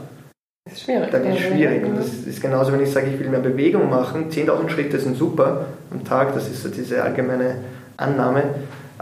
[0.66, 1.12] das ist schwierig.
[1.12, 1.84] Dann ist es schwierig.
[1.84, 4.30] Und das ist genauso, wenn ich sage, ich will mehr Bewegung machen.
[4.30, 7.58] 10.000 Schritte sind super am Tag, das ist so diese allgemeine
[7.98, 8.44] Annahme,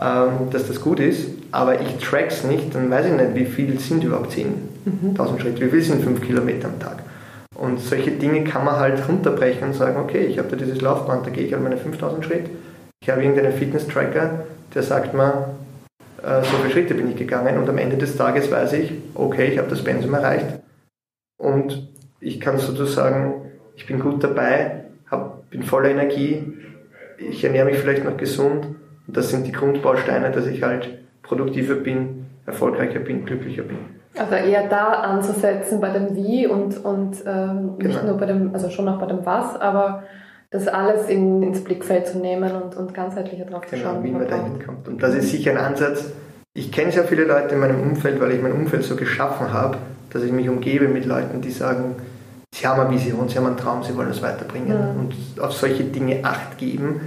[0.01, 1.29] ähm, dass das gut ist.
[1.51, 4.45] Aber ich track's nicht, dann weiß ich nicht, wie viel sind überhaupt 10.000
[4.85, 5.39] mhm.
[5.39, 7.03] Schritte, wie viel sind 5 Kilometer am Tag.
[7.55, 11.27] Und solche Dinge kann man halt runterbrechen und sagen, okay, ich habe da dieses Laufband,
[11.27, 12.49] da gehe ich an meine 5000 Schritte.
[13.03, 15.49] Ich habe irgendeinen Fitness-Tracker, der sagt mir,
[16.23, 19.47] äh, so viele Schritte bin ich gegangen und am Ende des Tages weiß ich, okay,
[19.47, 20.59] ich habe das Pensum erreicht
[21.37, 21.89] und
[22.19, 26.53] ich kann sozusagen, ich bin gut dabei, hab, bin voller Energie,
[27.17, 28.67] ich ernähre mich vielleicht noch gesund
[29.11, 30.87] und das sind die Grundbausteine, dass ich halt
[31.21, 33.77] produktiver bin, erfolgreicher bin, glücklicher bin.
[34.17, 38.11] Also eher da anzusetzen bei dem Wie und, und ähm, nicht genau.
[38.11, 40.03] nur bei dem, also schon auch bei dem Was, aber
[40.49, 44.03] das alles in, ins Blickfeld zu nehmen und, und ganzheitlicher drauf genau, zu schauen.
[44.05, 44.87] wie man da hinkommt.
[44.87, 46.05] Und das ist sicher ein Ansatz.
[46.53, 49.77] Ich kenne sehr viele Leute in meinem Umfeld, weil ich mein Umfeld so geschaffen habe,
[50.11, 51.95] dass ich mich umgebe mit Leuten, die sagen,
[52.55, 54.95] sie haben eine Vision, sie haben einen Traum, sie wollen das weiterbringen ja.
[54.97, 57.01] und auf solche Dinge Acht geben.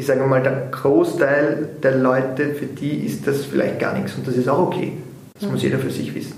[0.00, 4.26] Ich sage mal, der Großteil der Leute, für die ist das vielleicht gar nichts und
[4.26, 4.94] das ist auch okay.
[5.34, 5.50] Das mhm.
[5.50, 6.36] muss jeder für sich wissen.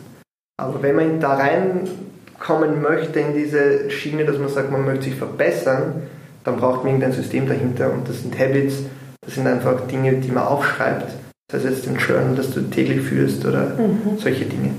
[0.61, 5.15] Aber wenn man da reinkommen möchte in diese Schiene, dass man sagt, man möchte sich
[5.15, 6.03] verbessern,
[6.43, 8.83] dann braucht man irgendein System dahinter und das sind Habits,
[9.25, 11.13] das sind einfach Dinge, die man aufschreibt.
[11.53, 14.19] Das heißt jetzt ein Journal, das du täglich führst oder mhm.
[14.19, 14.71] solche Dinge.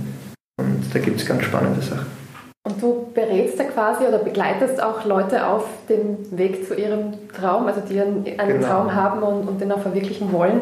[0.59, 2.07] Und da gibt es ganz spannende Sachen.
[2.67, 7.67] Und du berätst da quasi oder begleitest auch Leute auf dem Weg zu ihrem Traum,
[7.67, 8.67] also die einen, einen genau.
[8.67, 10.61] Traum haben und, und den auch verwirklichen wollen.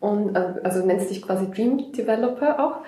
[0.00, 2.82] Und äh, also nennst dich quasi Dream Developer auch.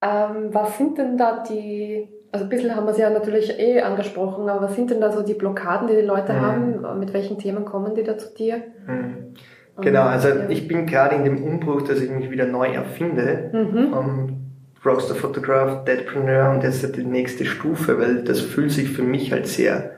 [0.00, 3.80] Ähm, was sind denn da die also ein bisschen haben wir es ja natürlich eh
[3.80, 6.40] angesprochen, aber was sind denn da so die Blockaden, die die Leute mhm.
[6.40, 6.98] haben?
[6.98, 8.58] Mit welchen Themen kommen die da zu dir?
[8.86, 9.34] Mhm.
[9.80, 13.50] Genau, also ich bin gerade in dem Umbruch, dass ich mich wieder neu erfinde.
[13.52, 13.92] Mhm.
[13.92, 14.47] Um,
[14.84, 19.46] Rockstar Photograph, Deadpreneur und jetzt die nächste Stufe, weil das fühlt sich für mich halt
[19.46, 19.92] sehr,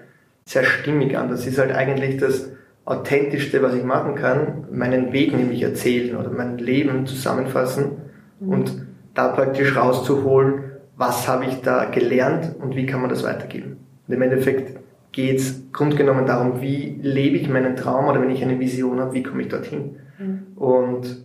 [0.45, 1.29] sehr stimmig an.
[1.29, 2.51] Das ist halt eigentlich das
[2.85, 7.93] Authentischste, was ich machen kann, meinen Weg nämlich erzählen oder mein Leben zusammenfassen
[8.41, 8.49] mhm.
[8.49, 10.65] und da praktisch rauszuholen,
[10.97, 13.77] was habe ich da gelernt und wie kann man das weitergeben.
[14.07, 14.79] Und im Endeffekt
[15.13, 19.15] geht es grundgenommen darum, wie lebe ich meinen Traum oder wenn ich eine Vision habe,
[19.15, 19.97] wie komme ich dorthin.
[20.19, 20.43] Mhm.
[20.57, 21.25] Und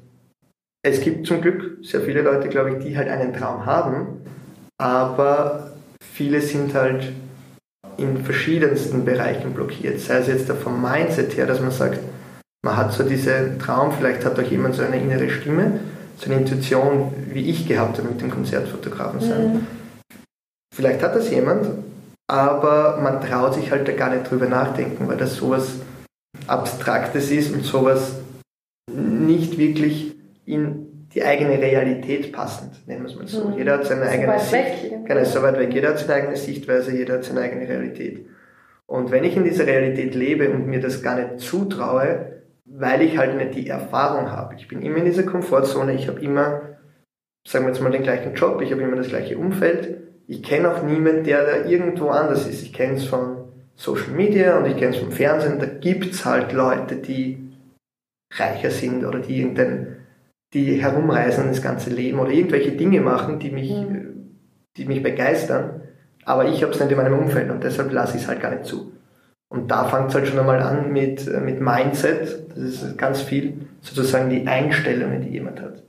[0.86, 4.21] es gibt zum Glück sehr viele Leute, glaube ich, die halt einen Traum haben,
[4.77, 7.11] aber viele sind halt
[7.97, 9.99] in verschiedensten Bereichen blockiert.
[9.99, 11.99] Sei es jetzt vom Mindset her, dass man sagt,
[12.63, 15.79] man hat so diesen Traum, vielleicht hat auch jemand so eine innere Stimme,
[16.17, 19.53] so eine Intuition, wie ich gehabt habe mit dem Konzertfotografen sein.
[19.53, 19.67] Mhm.
[20.71, 21.67] Vielleicht hat das jemand,
[22.27, 25.77] aber man traut sich halt da gar nicht drüber nachdenken, weil das sowas
[26.45, 28.17] Abstraktes ist und sowas
[28.91, 30.14] nicht wirklich
[30.45, 33.49] in die eigene Realität passend, nennen wir es mal so.
[33.49, 33.57] Mhm.
[33.57, 34.91] Jeder hat seine eigene Sicht.
[35.05, 35.73] Genau, so weit weg.
[35.73, 38.25] Jeder hat seine eigene Sichtweise, jeder hat seine eigene Realität.
[38.87, 42.35] Und wenn ich in dieser Realität lebe und mir das gar nicht zutraue,
[42.65, 44.55] weil ich halt nicht die Erfahrung habe.
[44.55, 46.61] Ich bin immer in dieser Komfortzone, ich habe immer,
[47.47, 49.97] sagen wir jetzt mal, den gleichen Job, ich habe immer das gleiche Umfeld.
[50.27, 52.63] Ich kenne auch niemanden, der da irgendwo anders ist.
[52.63, 53.37] Ich kenne es von
[53.75, 55.59] Social Media und ich kenne es vom Fernsehen.
[55.59, 57.53] Da gibt es halt Leute, die
[58.33, 59.94] reicher sind oder die irgendein,
[60.55, 64.37] die herumreisen das ganze Leben oder irgendwelche Dinge machen, die mich, mhm.
[64.77, 65.81] die mich begeistern.
[66.23, 68.51] Aber ich habe es nicht in meinem Umfeld und deshalb lasse ich es halt gar
[68.51, 68.93] nicht zu.
[69.49, 72.47] Und da fängt es halt schon einmal an mit, äh, mit Mindset.
[72.49, 75.83] Das ist ganz viel sozusagen die Einstellungen, die jemand hat.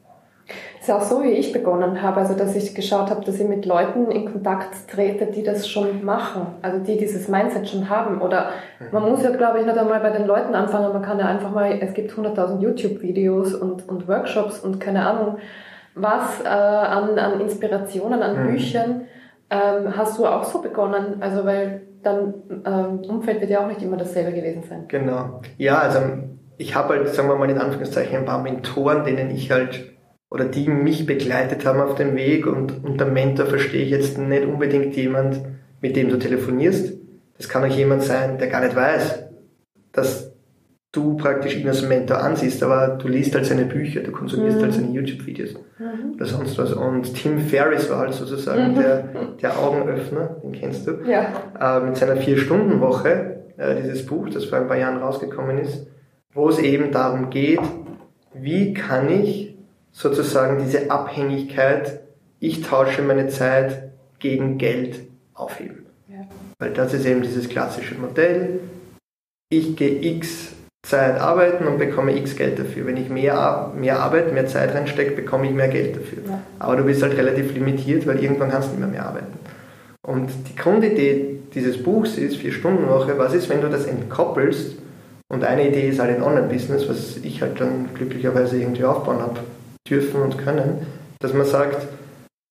[0.87, 3.67] Ist auch so, wie ich begonnen habe, also dass ich geschaut habe, dass ich mit
[3.67, 8.23] Leuten in Kontakt trete, die das schon machen, also die dieses Mindset schon haben.
[8.23, 8.51] Oder
[8.93, 11.51] man muss ja, glaube ich, nicht einmal bei den Leuten anfangen, man kann ja einfach
[11.51, 15.39] mal, es gibt 100.000 YouTube-Videos und, und Workshops und keine Ahnung,
[15.97, 18.53] was äh, an, an Inspirationen, an mhm.
[18.53, 19.01] Büchern.
[19.51, 21.17] Ähm, hast du auch so begonnen?
[21.19, 22.33] Also weil dann
[22.65, 24.85] ähm, Umfeld wird ja auch nicht immer dasselbe gewesen sein.
[24.87, 25.41] Genau.
[25.59, 25.99] Ja, also
[26.59, 29.96] ich habe halt, sagen wir mal in Anführungszeichen, ein paar Mentoren, denen ich halt
[30.31, 34.45] oder die mich begleitet haben auf dem Weg und unter Mentor verstehe ich jetzt nicht
[34.45, 35.41] unbedingt jemand,
[35.81, 36.95] mit dem du telefonierst.
[37.37, 39.25] Das kann auch jemand sein, der gar nicht weiß,
[39.93, 40.33] dass
[40.93, 44.71] du praktisch ihn als Mentor ansiehst, aber du liest halt seine Bücher, du konsumierst halt
[44.71, 44.75] mhm.
[44.75, 46.15] halt seine YouTube-Videos mhm.
[46.15, 46.73] oder sonst was.
[46.73, 48.77] Und Tim Ferriss war halt sozusagen mhm.
[48.77, 49.09] der,
[49.43, 51.27] der Augenöffner, den kennst du, ja.
[51.61, 55.87] äh, mit seiner Vier-Stunden-Woche, äh, dieses Buch, das vor ein paar Jahren rausgekommen ist,
[56.33, 57.61] wo es eben darum geht,
[58.35, 59.56] wie kann ich
[59.97, 62.01] sozusagen diese Abhängigkeit,
[62.39, 65.01] ich tausche meine Zeit gegen Geld
[65.33, 65.87] aufheben.
[66.09, 66.27] Ja.
[66.59, 68.61] Weil das ist eben dieses klassische Modell,
[69.49, 70.53] ich gehe x
[70.87, 72.87] Zeit arbeiten und bekomme x Geld dafür.
[72.87, 76.23] Wenn ich mehr, mehr Arbeit, mehr Zeit reinstecke, bekomme ich mehr Geld dafür.
[76.29, 76.43] Ja.
[76.59, 79.39] Aber du bist halt relativ limitiert, weil irgendwann kannst du nicht mehr, mehr arbeiten.
[80.07, 84.77] Und die Grundidee dieses Buchs ist, vier Stunden Woche, was ist, wenn du das entkoppelst
[85.29, 89.41] und eine Idee ist halt ein Online-Business, was ich halt dann glücklicherweise irgendwie aufbauen habe
[89.89, 90.87] dürfen und können,
[91.21, 91.89] dass man sagt,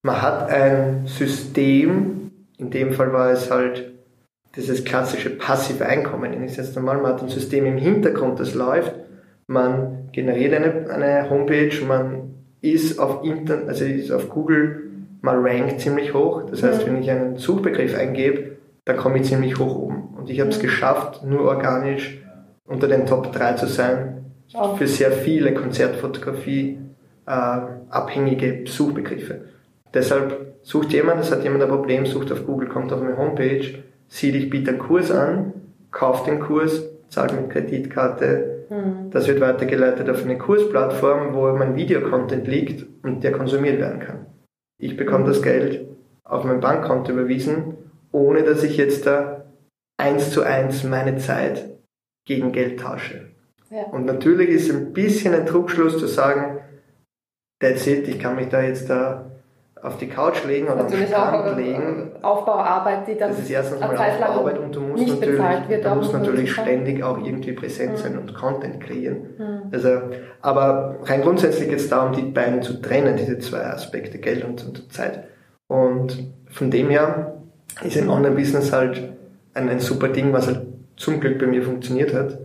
[0.03, 3.91] man hat ein System, in dem Fall war es halt
[4.55, 6.31] dieses klassische passive Einkommen.
[6.31, 8.93] Ich nenne jetzt einmal, man hat ein System im Hintergrund, das läuft,
[9.47, 15.81] man generiert eine, eine Homepage, man ist auf Internet, also ist auf Google mal rankt
[15.81, 16.43] ziemlich hoch.
[16.49, 16.93] Das heißt, mhm.
[16.93, 20.15] wenn ich einen Suchbegriff eingebe, dann komme ich ziemlich hoch oben.
[20.17, 20.63] Und ich habe es mhm.
[20.63, 22.21] geschafft, nur organisch
[22.67, 24.25] unter den Top 3 zu sein
[24.77, 26.77] für sehr viele Konzertfotografie
[27.25, 27.59] äh,
[27.89, 29.45] abhängige Suchbegriffe.
[29.93, 33.83] Deshalb sucht jemand, das hat jemand ein Problem, sucht auf Google, kommt auf meine Homepage,
[34.07, 35.53] sieht, ich biete einen Kurs an,
[35.91, 38.65] kauft den Kurs, zahlt mit Kreditkarte.
[38.69, 39.11] Mhm.
[39.11, 44.25] Das wird weitergeleitet auf eine Kursplattform, wo mein Videocontent liegt und der konsumiert werden kann.
[44.77, 45.27] Ich bekomme mhm.
[45.27, 45.87] das Geld
[46.23, 47.77] auf mein Bankkonto überwiesen,
[48.11, 49.45] ohne dass ich jetzt da
[49.97, 51.69] eins zu eins meine Zeit
[52.25, 53.27] gegen Geld tausche.
[53.69, 53.83] Ja.
[53.91, 56.54] Und natürlich ist ein bisschen ein Trugschluss zu sagen,
[57.59, 59.25] that's it, ich kann mich da jetzt da
[59.81, 62.11] auf die Couch legen oder natürlich am Strand auch, legen.
[62.23, 65.39] Aufbauarbeit, die dann das ist erstens mal Aufbauarbeit und du musst natürlich,
[65.69, 67.97] wird, du musst natürlich ständig auch irgendwie präsent mhm.
[67.97, 69.17] sein und Content kreieren.
[69.37, 69.61] Mhm.
[69.71, 69.89] Also,
[70.41, 74.65] aber rein grundsätzlich geht es darum, die beiden zu trennen, diese zwei Aspekte, Geld und,
[74.65, 75.25] und Zeit.
[75.67, 77.35] Und von dem her
[77.83, 79.13] ist ein Online-Business halt
[79.53, 80.61] ein, ein super Ding, was halt
[80.95, 82.39] zum Glück bei mir funktioniert hat.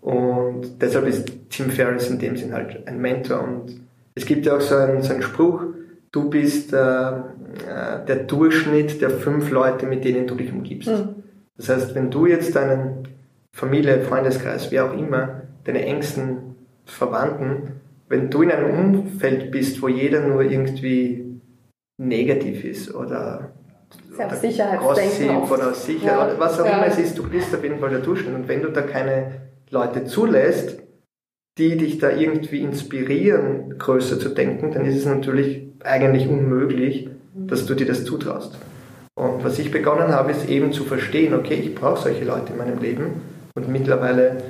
[0.00, 3.42] Und deshalb ist Tim Ferriss in dem Sinn halt ein Mentor.
[3.42, 3.85] Und
[4.16, 5.62] es gibt ja auch so einen, so einen Spruch,
[6.10, 10.88] du bist äh, äh, der Durchschnitt der fünf Leute, mit denen du dich umgibst.
[10.88, 11.22] Mhm.
[11.56, 13.08] Das heißt, wenn du jetzt deinen
[13.52, 16.56] Familie, Freundeskreis, wie auch immer, deine engsten
[16.86, 21.40] Verwandten, wenn du in einem Umfeld bist, wo jeder nur irgendwie
[21.98, 23.52] negativ ist oder
[24.10, 26.26] Selbstsicherheitsdenken oder sicher ja.
[26.26, 26.78] oder was auch ja.
[26.78, 28.34] immer es ist, du bist auf jeden Fall der Durchschnitt.
[28.34, 30.78] Und wenn du da keine Leute zulässt,
[31.58, 37.66] die dich da irgendwie inspirieren, größer zu denken, dann ist es natürlich eigentlich unmöglich, dass
[37.66, 38.56] du dir das zutraust.
[39.14, 42.58] Und was ich begonnen habe, ist eben zu verstehen, okay, ich brauche solche Leute in
[42.58, 43.22] meinem Leben.
[43.54, 44.42] Und mittlerweile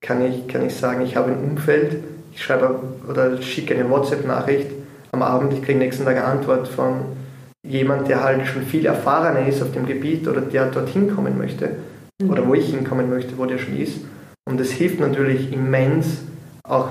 [0.00, 2.02] kann ich, kann ich sagen, ich habe ein Umfeld,
[2.32, 4.70] ich schreibe oder schicke eine WhatsApp-Nachricht
[5.12, 7.00] am Abend, ich kriege nächsten Tag eine Antwort von
[7.62, 11.70] jemand, der halt schon viel erfahrener ist auf dem Gebiet oder der dorthin kommen möchte
[12.20, 12.30] mhm.
[12.30, 14.00] oder wo ich hinkommen möchte, wo der schon ist.
[14.48, 16.22] Und es hilft natürlich immens,
[16.68, 16.90] auch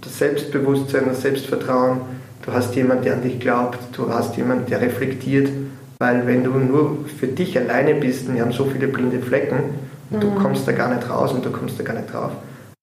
[0.00, 2.00] das Selbstbewusstsein, das Selbstvertrauen,
[2.44, 5.50] du hast jemanden, der an dich glaubt, du hast jemanden, der reflektiert,
[5.98, 9.58] weil wenn du nur für dich alleine bist, und wir haben so viele blinde Flecken,
[10.10, 10.20] und mhm.
[10.20, 12.32] du kommst da gar nicht raus und du kommst da gar nicht drauf.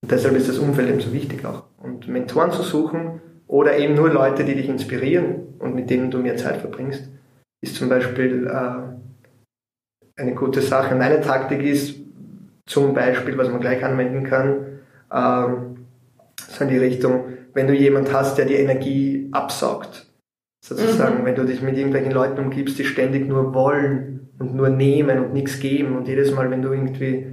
[0.01, 1.63] Und deshalb ist das Umfeld eben so wichtig auch.
[1.77, 6.17] Und Mentoren zu suchen oder eben nur Leute, die dich inspirieren und mit denen du
[6.17, 7.07] mehr Zeit verbringst,
[7.61, 10.93] ist zum Beispiel äh, eine gute Sache.
[10.93, 11.95] Und eine Taktik ist
[12.65, 15.82] zum Beispiel, was man gleich anwenden kann, äh, so
[16.63, 20.07] in die Richtung, wenn du jemand hast, der die Energie absaugt.
[20.63, 21.25] Sozusagen, mhm.
[21.25, 25.33] wenn du dich mit irgendwelchen Leuten umgibst, die ständig nur wollen und nur nehmen und
[25.33, 27.27] nichts geben und jedes Mal, wenn du irgendwie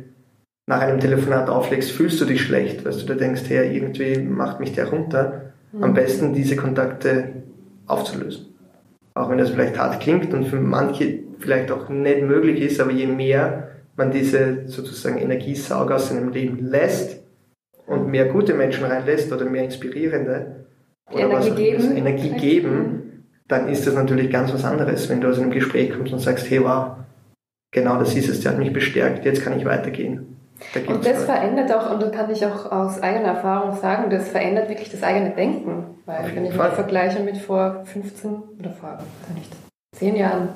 [0.67, 4.61] nach einem Telefonat auflegst, fühlst du dich schlecht, weil du da denkst, hey, irgendwie macht
[4.61, 5.53] mich der runter.
[5.73, 5.85] Mhm.
[5.85, 7.43] Am besten diese Kontakte
[7.87, 8.47] aufzulösen.
[9.15, 12.93] Auch wenn das vielleicht hart klingt und für manche vielleicht auch nicht möglich ist, aber
[12.93, 17.21] je mehr man diese sozusagen Energiesauger aus seinem Leben lässt,
[17.91, 20.67] und mehr gute Menschen reinlässt oder mehr inspirierende
[21.13, 21.97] oder Energie, geben.
[21.97, 26.13] Energie geben, dann ist das natürlich ganz was anderes, wenn du aus einem Gespräch kommst
[26.13, 26.93] und sagst, hey wow,
[27.73, 30.37] genau das ist es, der hat mich bestärkt, jetzt kann ich weitergehen.
[30.73, 31.25] Da und das was.
[31.25, 35.03] verändert auch, und da kann ich auch aus eigener Erfahrung sagen, das verändert wirklich das
[35.03, 35.87] eigene Denken.
[36.07, 38.99] Weil wenn ich mich vergleiche mit vor 15 oder vor
[39.35, 39.53] nicht,
[39.97, 40.51] 10 Jahren,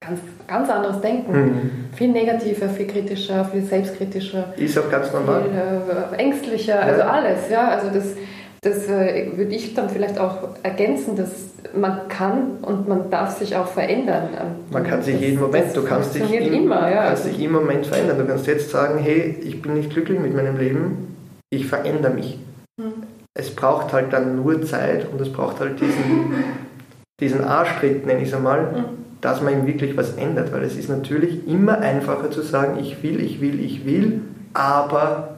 [0.00, 1.32] ganz, ganz anderes Denken.
[1.32, 1.70] Mhm.
[1.94, 4.54] Viel negativer, viel kritischer, viel selbstkritischer.
[4.56, 5.42] Ist auch ganz normal.
[5.42, 7.50] Viel äh, ängstlicher, also alles.
[7.50, 8.14] Ja, also das,
[8.60, 11.30] das äh, würde ich dann vielleicht auch ergänzen, dass
[11.74, 14.28] man kann und man darf sich auch verändern.
[14.70, 17.06] Man kann sich jeden Moment, du kannst dich, im, immer, ja.
[17.06, 18.18] kannst dich im Moment verändern.
[18.18, 21.16] Du kannst jetzt sagen, hey, ich bin nicht glücklich mit meinem Leben,
[21.50, 22.38] ich verändere mich.
[22.80, 22.92] Hm.
[23.34, 26.44] Es braucht halt dann nur Zeit und es braucht halt diesen,
[27.20, 29.07] diesen Arschtritt, nenne ich es einmal, hm.
[29.20, 30.52] Dass man ihm wirklich was ändert.
[30.52, 34.20] Weil es ist natürlich immer einfacher zu sagen, ich will, ich will, ich will,
[34.54, 35.36] aber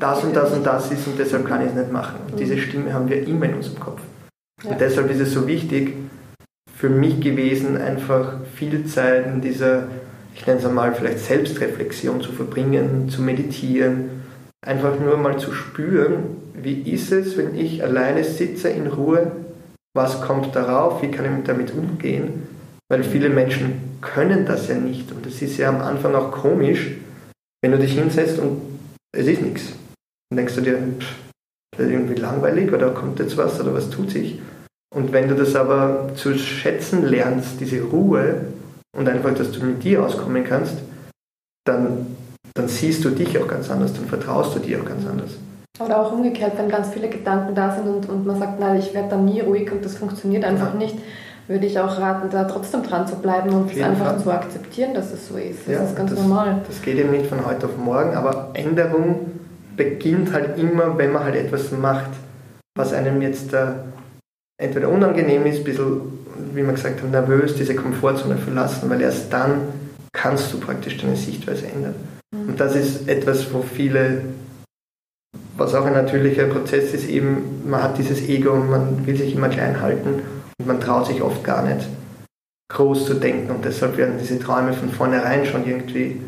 [0.00, 2.16] das und das und das ist und deshalb kann ich es nicht machen.
[2.30, 4.00] Und diese Stimme haben wir immer in unserem Kopf.
[4.64, 5.94] Und deshalb ist es so wichtig
[6.76, 9.84] für mich gewesen, einfach viel Zeit in dieser,
[10.34, 14.22] ich nenne es einmal, vielleicht Selbstreflexion zu verbringen, zu meditieren,
[14.66, 19.32] einfach nur mal zu spüren, wie ist es, wenn ich alleine sitze in Ruhe,
[19.94, 22.48] was kommt darauf, wie kann ich damit umgehen,
[22.92, 26.90] weil viele Menschen können das ja nicht und es ist ja am Anfang auch komisch,
[27.62, 28.60] wenn du dich hinsetzt und
[29.16, 29.72] es ist nichts.
[30.28, 31.14] Dann denkst du dir, pff,
[31.74, 34.42] das ist irgendwie langweilig oder kommt jetzt was oder was tut sich.
[34.94, 38.48] Und wenn du das aber zu schätzen lernst, diese Ruhe
[38.94, 40.76] und einfach, dass du mit dir auskommen kannst,
[41.64, 42.14] dann,
[42.52, 45.30] dann siehst du dich auch ganz anders, dann vertraust du dir auch ganz anders.
[45.80, 48.92] Oder auch umgekehrt, wenn ganz viele Gedanken da sind und, und man sagt, nein, ich
[48.92, 50.78] werde dann nie ruhig und das funktioniert einfach ja.
[50.78, 50.96] nicht,
[51.48, 54.20] würde ich auch raten, da trotzdem dran zu bleiben und es einfach Fall.
[54.20, 55.66] zu akzeptieren, dass es so ist.
[55.66, 56.62] Das ja, ist ganz das, normal.
[56.66, 59.32] Das geht eben nicht von heute auf morgen, aber Änderung
[59.76, 62.10] beginnt halt immer, wenn man halt etwas macht,
[62.76, 63.66] was einem jetzt äh,
[64.60, 66.00] entweder unangenehm ist, ein bisschen,
[66.54, 69.62] wie man gesagt hat, nervös, diese Komfortzone verlassen, weil erst dann
[70.12, 71.94] kannst du praktisch deine Sichtweise ändern.
[72.32, 72.50] Mhm.
[72.50, 74.22] Und das ist etwas, wo viele,
[75.56, 79.34] was auch ein natürlicher Prozess ist, eben, man hat dieses Ego und man will sich
[79.34, 80.22] immer klein halten
[80.66, 81.86] man traut sich oft gar nicht
[82.70, 86.20] groß zu denken und deshalb werden diese Träume von vornherein schon irgendwie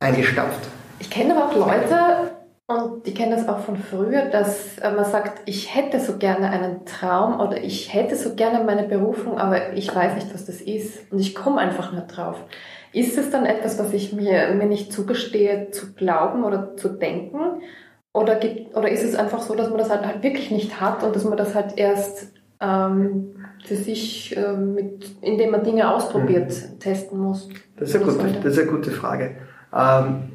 [0.00, 0.68] eingestampft.
[0.98, 2.32] Ich kenne aber auch Leute,
[2.66, 6.50] und die kennen das auch von früher, dass äh, man sagt, ich hätte so gerne
[6.50, 10.60] einen Traum oder ich hätte so gerne meine Berufung, aber ich weiß nicht, was das
[10.60, 12.36] ist und ich komme einfach nicht drauf.
[12.92, 17.62] Ist es dann etwas, was ich mir, mir nicht zugestehe zu glauben oder zu denken?
[18.14, 21.02] Oder, gibt, oder ist es einfach so, dass man das halt, halt wirklich nicht hat
[21.02, 26.50] und dass man das halt erst ähm, für sich, äh, mit, indem man Dinge ausprobiert,
[26.50, 26.78] mhm.
[26.80, 27.48] testen muss?
[27.76, 29.36] Das ist, eine gute, das ist eine gute Frage.
[29.74, 30.30] Ähm,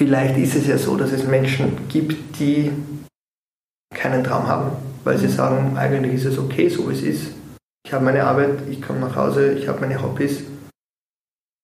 [0.00, 2.70] Vielleicht ist es ja so, dass es Menschen gibt, die
[3.94, 4.72] keinen Traum haben,
[5.04, 7.32] weil sie sagen, eigentlich ist es okay, so wie es ist.
[7.86, 10.44] Ich habe meine Arbeit, ich komme nach Hause, ich habe meine Hobbys.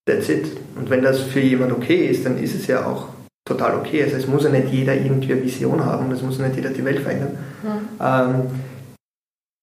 [0.07, 0.55] That's it.
[0.77, 3.09] Und wenn das für jemand okay ist, dann ist es ja auch
[3.47, 4.03] total okay.
[4.03, 6.85] Also es muss ja nicht jeder irgendwie eine Vision haben, es muss nicht jeder die
[6.85, 7.39] Welt verändern.
[7.63, 7.89] Mhm.
[8.01, 8.51] Ähm,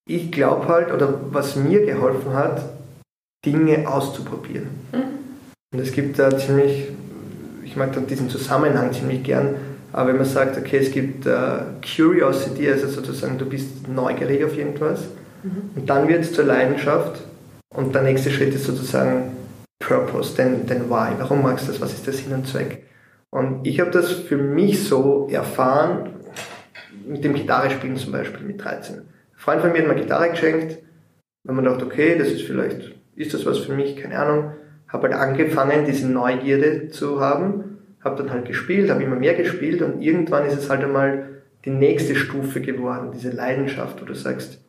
[0.08, 2.62] ich glaube halt, oder was mir geholfen hat,
[3.46, 4.70] Dinge auszuprobieren.
[4.92, 5.74] Mhm.
[5.74, 6.90] Und es gibt da ziemlich
[7.74, 9.56] ich mag diesen Zusammenhang ziemlich gern,
[9.92, 14.56] aber wenn man sagt, okay, es gibt uh, Curiosity, also sozusagen du bist neugierig auf
[14.56, 15.02] irgendwas,
[15.42, 15.72] mhm.
[15.76, 17.22] und dann wird es zur Leidenschaft
[17.74, 19.32] und der nächste Schritt ist sozusagen
[19.80, 22.84] Purpose, denn, denn Why, warum magst du das, was ist der Sinn und Zweck?
[23.32, 26.12] Und ich habe das für mich so erfahren,
[27.08, 29.02] mit dem Gitarrespielen zum Beispiel mit 13.
[29.44, 30.78] Freund von mir hat mir Gitarre geschenkt,
[31.44, 34.54] wenn man dachte, okay, das ist vielleicht, ist das was für mich, keine Ahnung.
[34.88, 39.82] Habe halt angefangen, diese Neugierde zu haben, habe dann halt gespielt, habe immer mehr gespielt
[39.82, 44.62] und irgendwann ist es halt einmal die nächste Stufe geworden, diese Leidenschaft, wo du sagst,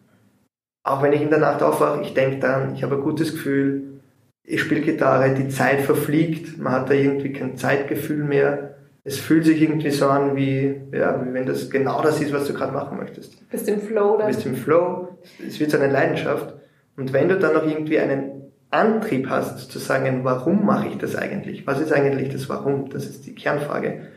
[0.83, 4.01] auch wenn ich in der Nacht aufwache, ich denke dann, ich habe ein gutes Gefühl,
[4.43, 8.74] ich spiele Gitarre, die Zeit verfliegt, man hat da irgendwie kein Zeitgefühl mehr.
[9.05, 12.47] Es fühlt sich irgendwie so an, wie, ja, wie wenn das genau das ist, was
[12.47, 13.35] du gerade machen möchtest.
[13.35, 14.17] Du bist im Flow?
[14.19, 16.55] Du bist im Flow, es wird so eine Leidenschaft.
[16.97, 21.17] Und wenn du dann noch irgendwie einen Antrieb hast, zu sagen, warum mache ich das
[21.17, 21.67] eigentlich?
[21.67, 22.89] Was ist eigentlich das Warum?
[22.89, 24.09] Das ist die Kernfrage.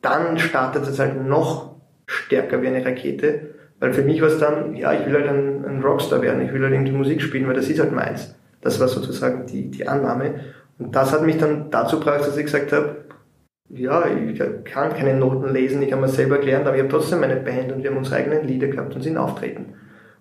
[0.00, 1.74] Dann startet es halt noch
[2.06, 3.54] stärker wie eine Rakete.
[3.80, 6.52] Weil für mich war es dann, ja, ich will halt ein, ein, Rockstar werden, ich
[6.52, 8.34] will halt irgendwie Musik spielen, weil das ist halt meins.
[8.60, 10.36] Das war sozusagen die, die Annahme.
[10.78, 13.03] Und das hat mich dann dazu gebracht, dass ich gesagt habe,
[13.70, 17.20] ja, ich kann keine Noten lesen, ich habe mir selber gelernt, aber ich habe trotzdem
[17.20, 19.74] meine Band und wir haben unsere eigenen Lieder gehabt und sind auftreten.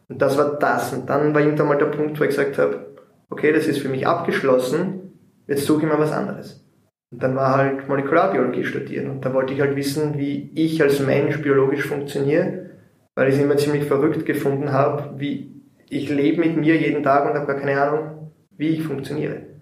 [0.07, 0.93] Und das war das.
[0.93, 2.93] Und dann war irgendwann mal der Punkt, wo ich gesagt habe,
[3.29, 6.65] okay, das ist für mich abgeschlossen, jetzt suche ich mal was anderes.
[7.11, 10.99] Und dann war halt Molekularbiologie studieren und da wollte ich halt wissen, wie ich als
[10.99, 12.71] Mensch biologisch funktioniere,
[13.13, 17.29] weil ich es immer ziemlich verrückt gefunden habe, wie ich lebe mit mir jeden Tag
[17.29, 19.52] und habe gar keine Ahnung, wie ich funktioniere.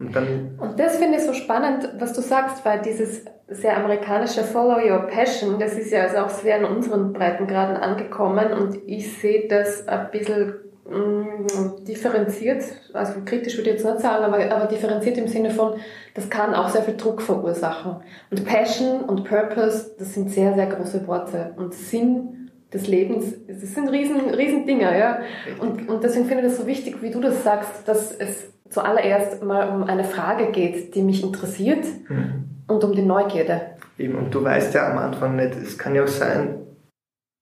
[0.00, 4.42] Und, dann und das finde ich so spannend, was du sagst, weil dieses sehr amerikanische
[4.42, 9.12] Follow Your Passion, das ist ja also auch sehr in unseren Breitengraden angekommen und ich
[9.18, 10.54] sehe das ein bisschen
[10.90, 15.74] Mm, differenziert, also kritisch würde ich jetzt nicht sagen, aber, aber differenziert im Sinne von,
[16.14, 17.96] das kann auch sehr viel Druck verursachen.
[18.28, 21.52] Und Passion und Purpose, das sind sehr, sehr große Worte.
[21.56, 25.20] Und Sinn des Lebens, das sind riesen, riesen Dinger, ja.
[25.60, 29.42] Und, und deswegen finde ich das so wichtig, wie du das sagst, dass es zuallererst
[29.42, 32.44] mal um eine Frage geht, die mich interessiert mhm.
[32.66, 33.60] und um die Neugierde.
[33.98, 36.60] Eben, und du weißt ja am Anfang nicht, es kann ja auch sein,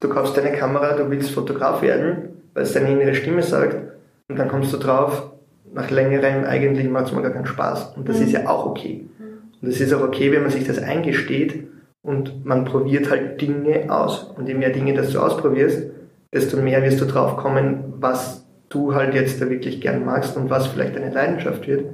[0.01, 3.76] du kaufst deine Kamera, du willst Fotograf werden, weil es deine innere Stimme sagt,
[4.29, 5.33] und dann kommst du drauf,
[5.72, 7.95] nach längerem eigentlich macht es mir gar keinen Spaß.
[7.97, 8.24] Und das mhm.
[8.24, 9.09] ist ja auch okay.
[9.61, 11.68] Und es ist auch okay, wenn man sich das eingesteht
[12.03, 14.24] und man probiert halt Dinge aus.
[14.37, 15.91] Und je mehr Dinge, das du ausprobierst,
[16.33, 20.51] desto mehr wirst du drauf kommen, was du halt jetzt da wirklich gern magst und
[20.51, 21.87] was vielleicht deine Leidenschaft wird.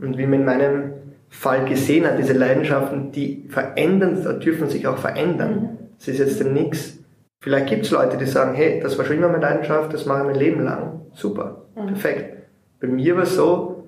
[0.00, 0.92] Und wie man in meinem
[1.28, 5.78] Fall gesehen hat, diese Leidenschaften, die verändern, dürfen sich auch verändern.
[5.98, 6.98] Es ist jetzt nichts.
[7.42, 10.20] Vielleicht gibt es Leute, die sagen, hey, das war schon immer meine Leidenschaft, das mache
[10.20, 11.00] ich mein Leben lang.
[11.12, 11.86] Super, mhm.
[11.88, 12.36] perfekt.
[12.80, 13.84] Bei mir war es so,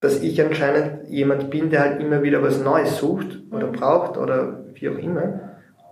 [0.00, 3.72] dass ich anscheinend jemand bin, der halt immer wieder was Neues sucht oder mhm.
[3.72, 5.40] braucht oder wie auch immer.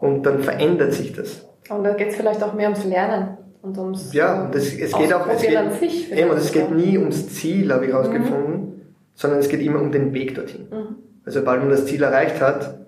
[0.00, 1.46] Und dann verändert sich das.
[1.68, 5.12] Und da geht es vielleicht auch mehr ums Lernen und ums Ja, das, es geht
[5.12, 6.12] auch es geht, an sich.
[6.12, 8.80] Eben, es geht nie ums Ziel, habe ich herausgefunden, mhm.
[9.14, 10.68] sondern es geht immer um den Weg dorthin.
[10.70, 10.96] Mhm.
[11.24, 12.78] Also sobald man das Ziel erreicht hat,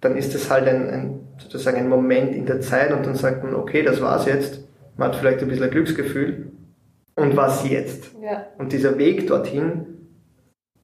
[0.00, 3.42] dann ist das halt ein, ein, sozusagen ein Moment in der Zeit und dann sagt
[3.44, 4.64] man, okay, das war's jetzt.
[4.96, 6.52] Man hat vielleicht ein bisschen ein Glücksgefühl.
[7.14, 8.10] Und was jetzt?
[8.22, 8.46] Ja.
[8.58, 9.86] Und dieser Weg dorthin,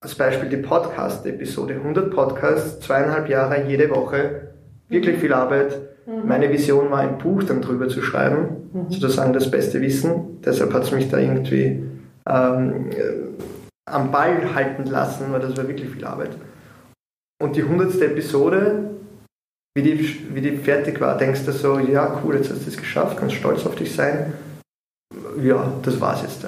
[0.00, 4.54] als Beispiel die Podcast-Episode, 100 Podcasts, zweieinhalb Jahre, jede Woche,
[4.88, 5.20] wirklich mhm.
[5.20, 5.80] viel Arbeit.
[6.06, 6.26] Mhm.
[6.26, 8.90] Meine Vision war, ein Buch dann drüber zu schreiben, mhm.
[8.90, 10.40] sozusagen das beste Wissen.
[10.44, 11.82] Deshalb hat es mich da irgendwie
[12.28, 16.30] ähm, äh, am Ball halten lassen, weil das war wirklich viel Arbeit.
[17.42, 18.00] Und die 100.
[18.02, 18.90] Episode,
[19.76, 22.76] wie die, wie die fertig war, denkst du so, ja cool, jetzt hast du es
[22.76, 24.32] geschafft, kannst stolz auf dich sein.
[25.40, 26.44] Ja, das war's jetzt.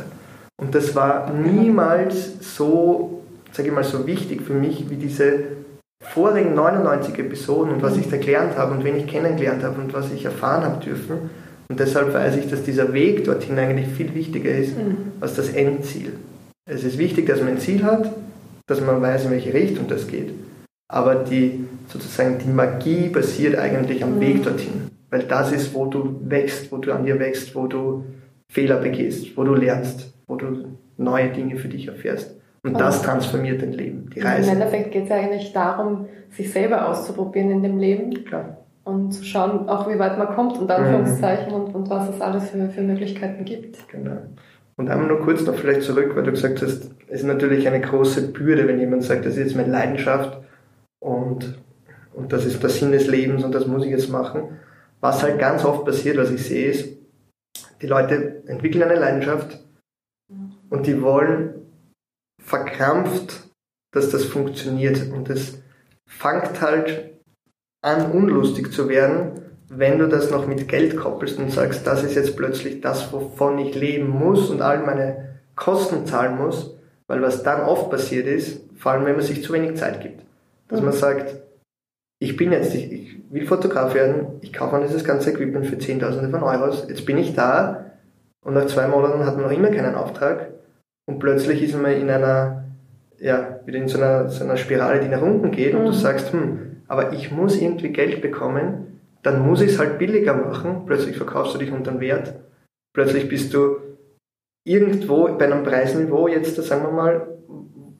[0.60, 3.20] Und das war niemals so
[3.52, 5.42] sage ich mal, so wichtig für mich wie diese
[6.00, 9.92] vorigen 99 Episoden und was ich da gelernt habe und wen ich kennengelernt habe und
[9.92, 11.30] was ich erfahren habe dürfen.
[11.68, 14.96] Und deshalb weiß ich, dass dieser Weg dorthin eigentlich viel wichtiger ist mhm.
[15.20, 16.14] als das Endziel.
[16.68, 18.10] Es ist wichtig, dass man ein Ziel hat,
[18.66, 20.32] dass man weiß, in welche Richtung das geht.
[20.88, 24.20] Aber die, sozusagen die Magie basiert eigentlich am mhm.
[24.20, 24.88] Weg dorthin.
[25.10, 28.04] Weil das ist, wo du wächst, wo du an dir wächst, wo du
[28.50, 32.34] Fehler begehst, wo du lernst, wo du neue Dinge für dich erfährst.
[32.62, 34.50] Und das transformiert dein Leben, die Reise.
[34.50, 38.24] Im Endeffekt geht es eigentlich darum, sich selber auszuprobieren in dem Leben.
[38.24, 38.58] Klar.
[38.84, 41.54] Und zu schauen, auch wie weit man kommt, unter Anführungszeichen, mhm.
[41.54, 43.88] und, und was es alles für, für Möglichkeiten gibt.
[43.88, 44.18] Genau.
[44.76, 47.80] Und einmal nur kurz noch vielleicht zurück, weil du gesagt hast, es ist natürlich eine
[47.80, 50.38] große Bürde, wenn jemand sagt, das ist jetzt meine Leidenschaft
[51.00, 51.58] und,
[52.14, 54.58] und das ist der Sinn des Lebens und das muss ich jetzt machen.
[55.00, 56.96] Was halt ganz oft passiert, was ich sehe, ist,
[57.82, 59.62] die Leute entwickeln eine Leidenschaft
[60.70, 61.59] und die wollen
[62.42, 63.48] verkrampft,
[63.92, 65.10] dass das funktioniert.
[65.12, 65.62] Und es
[66.06, 67.14] fängt halt
[67.82, 72.16] an, unlustig zu werden, wenn du das noch mit Geld koppelst und sagst, das ist
[72.16, 76.76] jetzt plötzlich das, wovon ich leben muss und all meine Kosten zahlen muss.
[77.06, 80.22] Weil was dann oft passiert ist, vor allem wenn man sich zu wenig Zeit gibt,
[80.68, 80.86] dass mhm.
[80.86, 81.34] man sagt,
[82.20, 85.78] ich bin jetzt, ich, ich will Fotograf werden, ich kaufe mir dieses ganze Equipment für
[85.78, 87.86] Zehntausende von Euros, jetzt bin ich da
[88.44, 90.50] und nach zwei Monaten hat man noch immer keinen Auftrag
[91.06, 92.64] und plötzlich ist man in einer,
[93.18, 95.94] ja, wieder in so einer, so einer Spirale, die nach unten geht und du mhm.
[95.94, 100.82] sagst, hm, aber ich muss irgendwie Geld bekommen, dann muss ich es halt billiger machen,
[100.86, 102.34] plötzlich verkaufst du dich unter den Wert,
[102.92, 103.76] plötzlich bist du
[104.64, 107.26] irgendwo bei einem Preisniveau, jetzt sagen wir mal,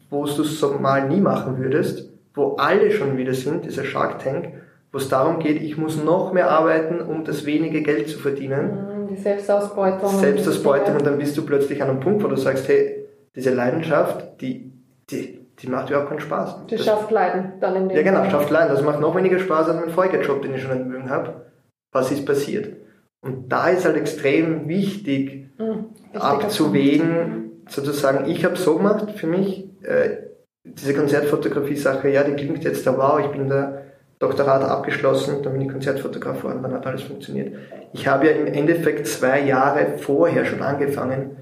[0.09, 4.23] wo du es so mal nie machen würdest, wo alle schon wieder sind, dieser Shark
[4.23, 4.49] Tank,
[4.93, 8.67] wo es darum geht, ich muss noch mehr arbeiten, um das wenige Geld zu verdienen.
[8.67, 10.09] Mhm, die Selbstausbeutung.
[10.09, 14.41] Selbstausbeutung und dann bist du plötzlich an einem Punkt, wo du sagst, hey, diese Leidenschaft,
[14.41, 14.73] die,
[15.11, 16.67] die, die macht überhaupt keinen Spaß.
[16.67, 18.75] Die das, schafft Leiden dann in dem Ja, genau, schafft Leiden.
[18.75, 21.47] Das macht noch weniger Spaß als mein voriger Job, den ich schon entmögen habe.
[21.93, 22.77] Was ist passiert?
[23.23, 29.69] Und da ist halt extrem wichtig, mhm, abzuwägen, sozusagen, ich habe so gemacht für mich,
[29.83, 30.31] äh,
[30.65, 33.80] diese Konzertfotografie-Sache, ja, die klingt jetzt da wow, ich bin da
[34.21, 37.57] Doktorat abgeschlossen, dann bin ich Konzertfotograf geworden, dann hat alles funktioniert.
[37.93, 41.39] Ich habe ja im Endeffekt zwei Jahre vorher schon angefangen,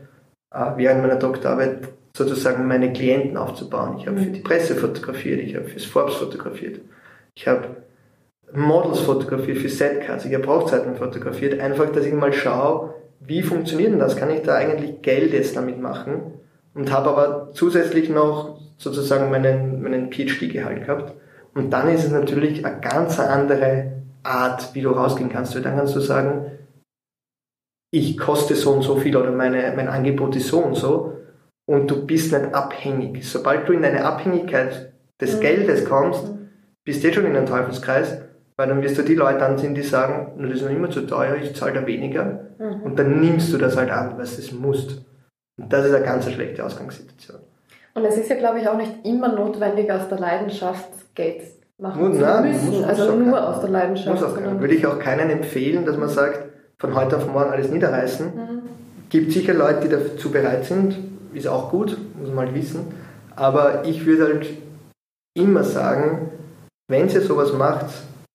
[0.53, 3.99] äh, während meiner Doktorarbeit sozusagen meine Klienten aufzubauen.
[3.99, 6.81] Ich habe für die Presse fotografiert, ich habe fürs Forbes fotografiert,
[7.35, 7.77] ich habe
[8.53, 13.93] Models fotografiert, für Setcards, ich habe Hochzeiten fotografiert, einfach, dass ich mal schaue, wie funktioniert
[13.93, 14.17] denn das?
[14.17, 16.35] Kann ich da eigentlich Geld jetzt damit machen?
[16.75, 21.15] Und habe aber zusätzlich noch sozusagen meinen, meinen PhD-Gehalt gehabt.
[21.59, 23.91] Und dann ist es natürlich eine ganz andere
[24.23, 25.57] Art, wie du rausgehen kannst.
[25.57, 26.53] Weil dann kannst du sagen,
[27.91, 31.17] ich koste so und so viel oder meine, mein Angebot ist so und so
[31.67, 33.29] und du bist nicht abhängig.
[33.29, 35.41] Sobald du in eine Abhängigkeit des mhm.
[35.41, 36.25] Geldes kommst,
[36.85, 38.23] bist du eh schon in einem Teufelskreis,
[38.57, 41.37] Weil dann wirst du die Leute anziehen, die sagen, das ist noch immer zu teuer,
[41.37, 42.47] ich zahle da weniger.
[42.59, 42.83] Mhm.
[42.83, 45.05] Und dann nimmst du das halt an, weil du es musst.
[45.59, 47.41] Und das ist eine ganz schlechte Ausgangssituation.
[47.95, 50.89] Und es ist ja, glaube ich, auch nicht immer notwendig, aus der Leidenschaft
[51.19, 51.43] Geld
[51.79, 52.85] machen Nur, zu nein, müssen.
[52.85, 54.21] Also nur kein, aus der Leidenschaft.
[54.21, 56.45] Muss auch Würde ich auch keinen empfehlen, dass man sagt,
[56.79, 58.27] von heute auf morgen alles niederreißen.
[58.27, 58.63] Mhm.
[59.11, 60.97] Gibt sicher Leute, die dazu bereit sind,
[61.35, 62.87] ist auch gut, muss man halt wissen.
[63.35, 64.47] Aber ich würde halt
[65.35, 66.31] immer sagen,
[66.89, 67.87] wenn ihr sowas macht,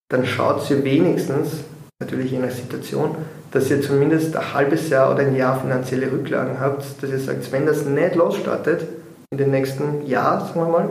[0.09, 1.63] dann schaut ihr wenigstens,
[2.01, 3.15] natürlich je nach Situation,
[3.51, 7.49] dass ihr zumindest ein halbes Jahr oder ein Jahr finanzielle Rücklagen habt, dass ihr sagt,
[7.51, 8.85] wenn das nicht losstartet,
[9.31, 10.89] in den nächsten Jahr, sagen wir mal,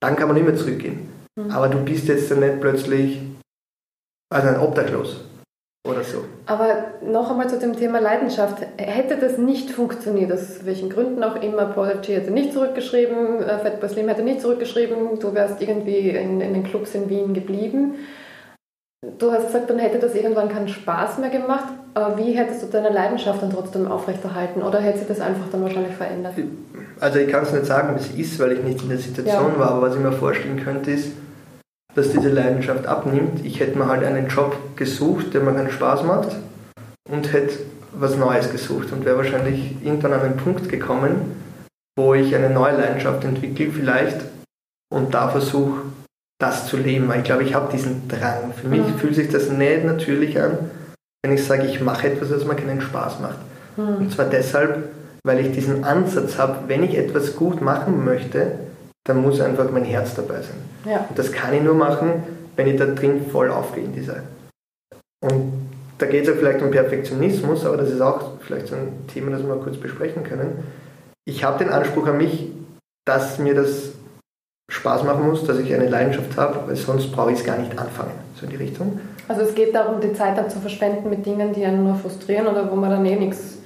[0.00, 1.09] dann kann man nicht mehr zurückgehen.
[1.44, 1.50] Mhm.
[1.50, 3.20] Aber du bist jetzt dann nicht plötzlich
[4.32, 5.24] also ein Obdachlos
[5.88, 6.24] oder so.
[6.46, 8.58] Aber noch einmal zu dem Thema Leidenschaft.
[8.76, 12.14] Hätte das nicht funktioniert, aus welchen Gründen auch immer, Paul G.
[12.14, 16.64] hätte nicht zurückgeschrieben, äh, Fatboy Slim hätte nicht zurückgeschrieben, du wärst irgendwie in, in den
[16.64, 17.94] Clubs in Wien geblieben.
[19.18, 21.72] Du hast gesagt, dann hätte das irgendwann keinen Spaß mehr gemacht.
[21.94, 24.62] Aber wie hättest du deine Leidenschaft dann trotzdem aufrechterhalten?
[24.62, 26.34] Oder hätte sich das einfach dann wahrscheinlich verändert?
[27.00, 29.52] Also ich kann es nicht sagen, wie es ist, weil ich nicht in der Situation
[29.54, 29.58] ja.
[29.58, 29.70] war.
[29.70, 31.12] Aber was ich mir vorstellen könnte, ist,
[31.94, 33.44] dass diese Leidenschaft abnimmt.
[33.44, 36.36] Ich hätte mir halt einen Job gesucht, der mir keinen Spaß macht
[37.08, 37.58] und hätte
[37.92, 41.36] was Neues gesucht und wäre wahrscheinlich irgendwann an einen Punkt gekommen,
[41.96, 44.20] wo ich eine neue Leidenschaft entwickle vielleicht
[44.92, 45.82] und da versuche,
[46.40, 47.08] das zu leben.
[47.08, 48.52] Weil ich glaube, ich habe diesen Drang.
[48.54, 48.98] Für mich mhm.
[48.98, 50.70] fühlt sich das nicht natürlich an,
[51.22, 53.38] wenn ich sage, ich mache etwas, was mir keinen Spaß macht.
[53.76, 53.96] Mhm.
[53.96, 54.88] Und zwar deshalb,
[55.24, 58.52] weil ich diesen Ansatz habe, wenn ich etwas gut machen möchte,
[59.04, 60.60] dann muss einfach mein Herz dabei sein.
[60.84, 61.06] Ja.
[61.08, 62.22] Und das kann ich nur machen,
[62.56, 64.22] wenn ich da drin voll aufgehe in dieser.
[65.22, 69.06] Und da geht es ja vielleicht um Perfektionismus, aber das ist auch vielleicht so ein
[69.12, 70.64] Thema, das wir mal kurz besprechen können.
[71.26, 72.50] Ich habe den Anspruch an mich,
[73.06, 73.92] dass mir das
[74.70, 77.76] Spaß machen muss, dass ich eine Leidenschaft habe, weil sonst brauche ich es gar nicht
[77.78, 79.00] anfangen, so in die Richtung.
[79.28, 82.46] Also es geht darum, die Zeit dann zu verschwenden mit Dingen, die einen nur frustrieren
[82.46, 83.58] oder wo man dann eh nichts.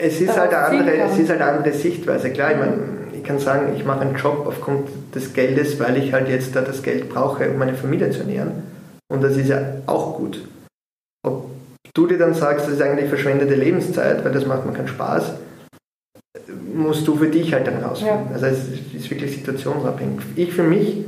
[0.00, 2.30] Es ist, halt eine andere, es ist halt eine andere Sichtweise.
[2.30, 2.78] Klar, ich meine,
[3.18, 6.60] ich kann sagen, ich mache einen Job aufgrund des Geldes, weil ich halt jetzt da
[6.60, 8.62] das Geld brauche, um meine Familie zu ernähren.
[9.12, 10.46] Und das ist ja auch gut.
[11.26, 11.50] Ob
[11.94, 15.32] du dir dann sagst, das ist eigentlich verschwendete Lebenszeit, weil das macht mir keinen Spaß,
[16.72, 18.28] musst du für dich halt dann rausfinden.
[18.28, 18.34] Ja.
[18.34, 20.20] Also es ist wirklich situationsabhängig.
[20.36, 21.04] Ich für mich,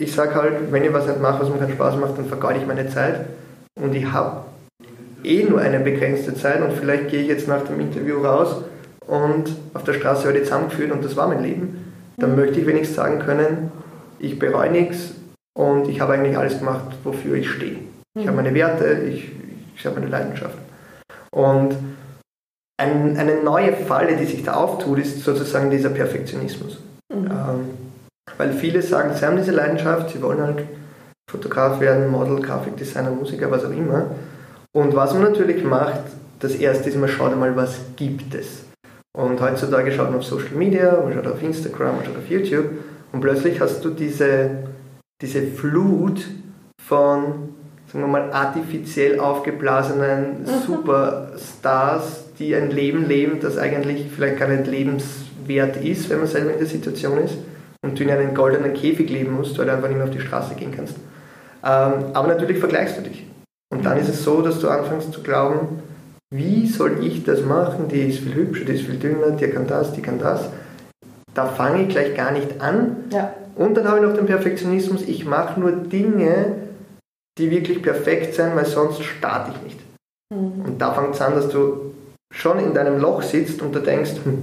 [0.00, 2.60] ich sage halt, wenn ich was nicht mache, was mir keinen Spaß macht, dann vergeude
[2.60, 3.26] ich meine Zeit.
[3.80, 4.44] Und ich habe
[5.24, 8.62] eh nur eine begrenzte Zeit und vielleicht gehe ich jetzt nach dem Interview raus
[9.12, 11.92] und auf der Straße werde ich zusammengeführt und das war mein Leben.
[12.16, 12.36] Dann mhm.
[12.36, 13.70] möchte ich wenigstens sagen können,
[14.18, 15.12] ich bereue nichts
[15.54, 17.80] und ich habe eigentlich alles gemacht, wofür ich stehe.
[18.18, 18.44] Ich habe mhm.
[18.44, 19.30] meine Werte, ich,
[19.76, 20.56] ich habe meine Leidenschaft.
[21.30, 21.76] Und
[22.80, 26.80] ein, eine neue Falle, die sich da auftut, ist sozusagen dieser Perfektionismus.
[27.12, 27.26] Mhm.
[27.26, 27.70] Ähm,
[28.38, 30.64] weil viele sagen, sie haben diese Leidenschaft, sie wollen halt
[31.30, 34.06] Fotograf werden, Model, Grafikdesigner, Musiker, was auch immer.
[34.74, 36.00] Und was man natürlich macht,
[36.40, 38.71] das erste ist, man schaut einmal, was gibt es.
[39.14, 42.70] Und heutzutage schaut man auf Social Media, man schaut auf Instagram, man schaut auf YouTube
[43.12, 44.50] und plötzlich hast du diese,
[45.20, 46.26] diese Flut
[46.80, 47.50] von,
[47.86, 50.46] sagen wir mal, artifiziell aufgeblasenen mhm.
[50.66, 56.52] Superstars, die ein Leben leben, das eigentlich vielleicht gar nicht lebenswert ist, wenn man selber
[56.52, 57.36] in der Situation ist
[57.84, 60.20] und du in einem goldenen Käfig leben musst, weil du einfach nicht mehr auf die
[60.20, 60.96] Straße gehen kannst.
[61.64, 63.26] Ähm, aber natürlich vergleichst du dich.
[63.70, 65.82] Und dann ist es so, dass du anfängst zu glauben,
[66.32, 67.88] wie soll ich das machen?
[67.88, 70.48] Die ist viel hübscher, die ist viel dünner, die kann das, die kann das.
[71.34, 73.04] Da fange ich gleich gar nicht an.
[73.10, 73.34] Ja.
[73.54, 76.56] Und dann habe ich noch den Perfektionismus, ich mache nur Dinge,
[77.38, 79.80] die wirklich perfekt sind, weil sonst starte ich nicht.
[80.34, 80.64] Mhm.
[80.64, 81.94] Und da fängt es an, dass du
[82.32, 84.42] schon in deinem Loch sitzt und da denkst, hm,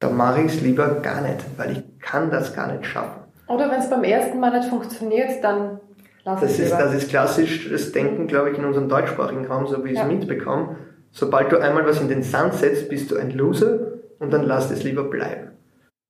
[0.00, 3.22] da mache ich es lieber gar nicht, weil ich kann das gar nicht schaffen.
[3.46, 5.78] Oder wenn es beim ersten Mal nicht funktioniert, dann
[6.24, 6.78] lass es lieber.
[6.78, 10.04] Das ist klassisch das Denken, glaube ich, in unserem deutschsprachigen Raum, so wie ich es
[10.04, 10.76] mitbekomme.
[11.12, 14.70] Sobald du einmal was in den Sand setzt, bist du ein Loser und dann lass
[14.70, 15.50] es lieber bleiben.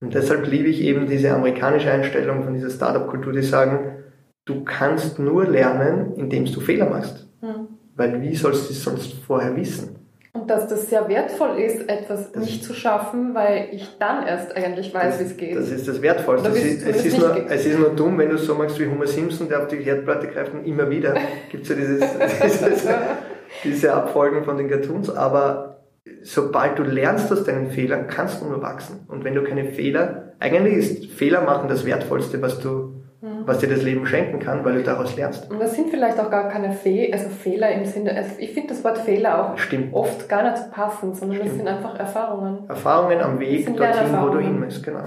[0.00, 4.04] Und deshalb liebe ich eben diese amerikanische Einstellung von dieser Startup-Kultur, die sagen,
[4.44, 7.28] du kannst nur lernen, indem du Fehler machst.
[7.40, 7.68] Mhm.
[7.94, 9.96] Weil wie sollst du es sonst vorher wissen?
[10.34, 14.56] Und dass das sehr wertvoll ist, etwas das nicht zu schaffen, weil ich dann erst
[14.56, 15.56] eigentlich weiß, wie es geht.
[15.56, 16.48] Das ist das Wertvollste.
[16.48, 19.06] Es ist, es, ist nur, es ist nur dumm, wenn du so machst wie Homer
[19.06, 21.14] Simpson, der auf die Herdplatte greift und immer wieder
[21.50, 22.00] gibt es ja dieses,
[22.42, 22.86] dieses,
[23.64, 25.10] diese Abfolgen von den Cartoons.
[25.10, 25.76] Aber
[26.22, 29.06] sobald du lernst aus deinen Fehlern, kannst du nur wachsen.
[29.08, 33.46] Und wenn du keine Fehler, eigentlich ist Fehler machen das Wertvollste, was du Mhm.
[33.46, 35.48] was dir das Leben schenken kann, weil du daraus lernst.
[35.48, 38.70] Und das sind vielleicht auch gar keine Fe also Fehler im Sinne, also ich finde
[38.70, 39.94] das Wort Fehler auch Stimmt.
[39.94, 41.50] oft gar nicht passend, sondern Stimmt.
[41.50, 42.68] das sind einfach Erfahrungen.
[42.68, 45.04] Erfahrungen am Weg dorthin, wo du hin willst, genau.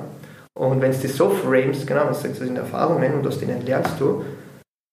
[0.57, 3.65] Und wenn du die so framest, genau, was sagst das sind Erfahrungen und aus denen
[3.65, 4.23] lernst du,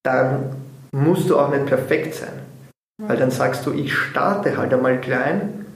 [0.04, 0.56] dann
[0.90, 2.32] musst du auch nicht perfekt sein.
[2.98, 5.66] Weil dann sagst du, ich starte halt einmal klein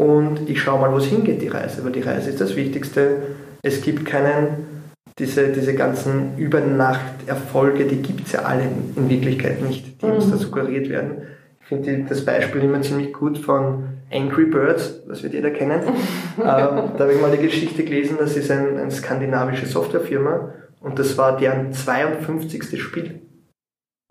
[0.00, 1.84] und ich schaue mal, wo es hingeht, die Reise.
[1.84, 3.22] Weil die Reise ist das Wichtigste.
[3.62, 4.82] Es gibt keinen,
[5.18, 8.64] diese, diese ganzen Übernacht-Erfolge, die gibt es ja alle
[8.96, 10.12] in, Wirklichkeit nicht, die mhm.
[10.12, 11.22] uns da suggeriert werden.
[11.60, 15.80] Ich finde das Beispiel immer ziemlich gut von Angry Birds, das wird jeder kennen.
[16.38, 20.98] ähm, da habe ich mal die Geschichte gelesen, das ist ein, eine skandinavische Softwarefirma und
[20.98, 22.82] das war deren 52.
[22.82, 23.20] Spiel.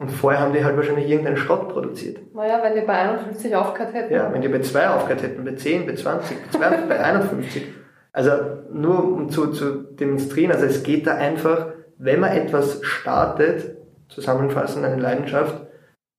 [0.02, 2.18] Und vorher haben die halt wahrscheinlich irgendeinen Schrott produziert.
[2.34, 4.12] Naja, wenn die bei 51 aufgehört hätten.
[4.12, 7.64] Ja, wenn die bei 2 aufgehört hätten, bei 10, bei 20, bei 20, bei 51.
[8.12, 8.32] Also
[8.74, 11.68] nur um zu, zu demonstrieren, also es geht da einfach,
[11.99, 13.78] wenn man etwas startet,
[14.10, 15.68] zusammenfassend eine Leidenschaft,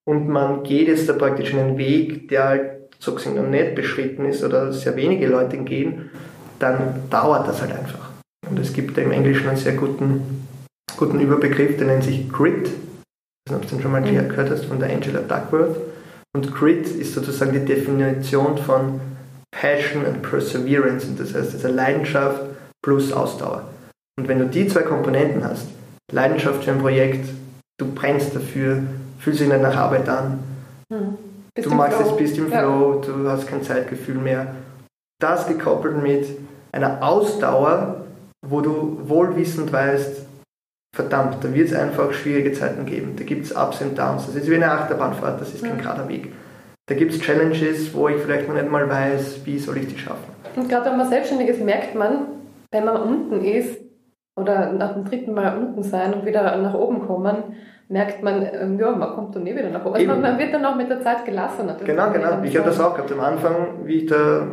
[0.05, 2.71] und man geht jetzt da praktisch einen Weg, der halt
[3.01, 6.11] sozusagen noch nicht beschritten ist oder sehr wenige Leute gehen,
[6.61, 8.11] dann dauert das halt einfach.
[8.49, 10.47] Und es gibt im Englischen einen sehr guten,
[10.97, 12.71] guten Überbegriff, der nennt sich Grit.
[13.49, 14.29] Du den schon mal mhm.
[14.29, 15.77] gehört hast, von der Angela Duckworth.
[16.35, 19.01] Und Grit ist sozusagen die Definition von
[19.51, 21.07] Passion and Perseverance.
[21.07, 22.41] Und das heißt, also Leidenschaft
[22.83, 23.69] plus Ausdauer.
[24.19, 25.67] Und wenn du die zwei Komponenten hast,
[26.11, 27.29] Leidenschaft für ein Projekt,
[27.79, 28.83] du brennst dafür,
[29.19, 30.41] fühlst dich nicht nach Arbeit an,
[30.91, 31.17] mhm.
[31.55, 33.13] du magst es, bist im Flow, ja.
[33.13, 34.55] du hast kein Zeitgefühl mehr.
[35.21, 36.27] Das gekoppelt mit
[36.73, 38.05] einer Ausdauer,
[38.47, 40.27] wo du wohlwissend weißt,
[40.95, 43.15] verdammt, da wird es einfach schwierige Zeiten geben.
[43.17, 44.27] Da gibt es Ups und Downs.
[44.27, 46.33] Das ist wie eine Achterbahnfahrt, das ist kein gerader Weg.
[46.87, 49.99] Da gibt es Challenges, wo ich vielleicht noch nicht mal weiß, wie soll ich die
[49.99, 50.33] schaffen.
[50.57, 52.27] Und gerade wenn man selbstständig ist, merkt man,
[52.71, 53.81] wenn man unten ist
[54.37, 57.37] oder nach dem dritten Mal unten sein und wieder nach oben kommen,
[57.89, 59.95] merkt man, ähm, ja, man kommt dann nie wieder nach oben.
[59.95, 61.71] Also man wird dann auch mit der Zeit gelassen.
[61.85, 62.43] Genau, genau.
[62.43, 63.13] Ich habe das auch gehabt.
[63.13, 64.47] Am Anfang, wie ich da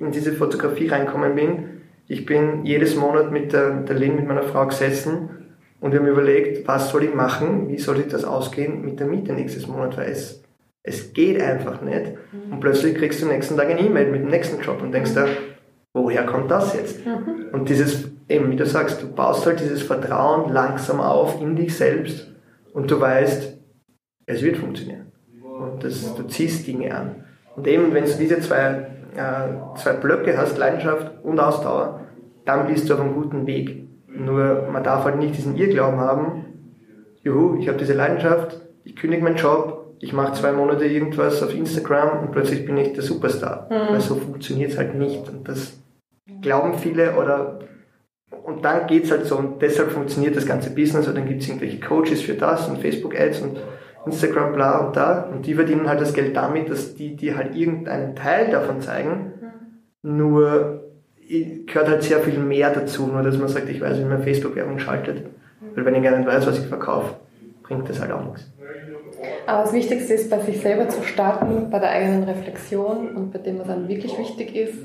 [0.00, 4.42] in diese Fotografie reinkommen bin, ich bin jedes Monat mit der, der Lynn, mit meiner
[4.42, 5.43] Frau gesessen
[5.84, 9.06] und wir haben überlegt, was soll ich machen, wie soll ich das ausgehen mit der
[9.06, 10.42] Miete nächstes Monat, weil es,
[10.82, 12.14] es geht einfach nicht.
[12.32, 12.54] Mhm.
[12.54, 15.26] Und plötzlich kriegst du nächsten Tag eine E-Mail mit dem nächsten Job und denkst da,
[15.92, 17.04] woher kommt das jetzt?
[17.04, 17.50] Mhm.
[17.52, 21.76] Und dieses, eben wie du sagst, du baust halt dieses Vertrauen langsam auf in dich
[21.76, 22.32] selbst
[22.72, 23.58] und du weißt,
[24.24, 25.12] es wird funktionieren.
[25.42, 27.24] Und das, du ziehst Dinge an.
[27.56, 32.00] Und eben, wenn du diese zwei, äh, zwei Blöcke hast, Leidenschaft und Ausdauer,
[32.46, 33.83] dann bist du auf einem guten Weg.
[34.16, 36.44] Nur man darf halt nicht diesen Irrglauben haben,
[37.22, 41.54] juhu, ich habe diese Leidenschaft, ich kündige meinen Job, ich mache zwei Monate irgendwas auf
[41.54, 43.68] Instagram und plötzlich bin ich der Superstar.
[43.70, 43.94] Mhm.
[43.94, 45.28] Weil so funktioniert es halt nicht.
[45.28, 45.80] Und das
[46.42, 47.60] glauben viele oder
[48.44, 51.80] und dann geht's halt so und deshalb funktioniert das ganze Business und dann gibt's irgendwelche
[51.80, 53.58] Coaches für das und Facebook-Ads und
[54.04, 57.56] Instagram bla und da und die verdienen halt das Geld damit, dass die die halt
[57.56, 59.32] irgendeinen Teil davon zeigen.
[59.40, 60.16] Mhm.
[60.16, 60.83] Nur
[61.66, 64.78] gehört halt sehr viel mehr dazu, nur dass man sagt, ich weiß, wie man Facebook-Werbung
[64.78, 65.24] schaltet.
[65.74, 67.14] Weil wenn ich gar nicht weiß, was ich verkaufe,
[67.62, 68.50] bringt das halt auch nichts.
[69.46, 73.38] Aber das Wichtigste ist, bei sich selber zu starten, bei der eigenen Reflexion und bei
[73.38, 74.78] dem, was dann wirklich wichtig ist.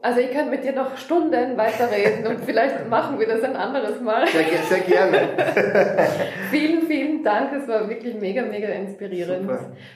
[0.00, 4.00] Also ich könnte mit dir noch Stunden weiterreden und vielleicht machen wir das ein anderes
[4.00, 4.26] Mal.
[4.28, 5.28] Sehr, sehr gerne.
[6.50, 7.52] vielen, vielen Dank.
[7.52, 9.50] Es war wirklich mega, mega inspirierend.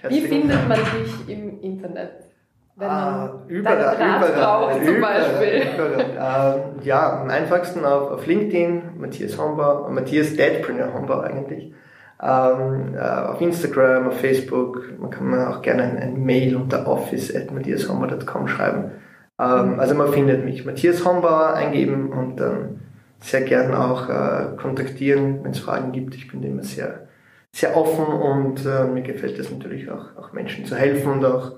[0.08, 2.31] Wie findet man dich im Internet?
[2.74, 5.62] Wenn ah, überall, überall, zum überall, Beispiel.
[5.74, 6.54] Überall.
[6.56, 11.74] Ähm, ja, am einfachsten auf, auf LinkedIn, Matthias Hombau, Matthias Deadpreneur Hombau eigentlich.
[12.22, 16.86] Ähm, äh, auf Instagram, auf Facebook, man kann mir auch gerne ein, ein Mail unter
[16.86, 18.92] office at matthiashombauer.com schreiben.
[19.38, 19.80] Ähm, mhm.
[19.80, 22.80] also man findet mich Matthias Hombauer eingeben und dann
[23.20, 26.14] sehr gern auch äh, kontaktieren, wenn es Fragen gibt.
[26.14, 27.08] Ich bin immer sehr,
[27.52, 31.52] sehr offen und äh, mir gefällt es natürlich auch, auch Menschen zu helfen und auch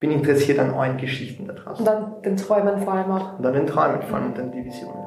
[0.00, 1.86] bin interessiert an neuen Geschichten da draußen.
[1.86, 3.36] Und dann den Träumen vor allem auch.
[3.36, 5.04] Und dann den Träumen vor allem und dann die Visionen.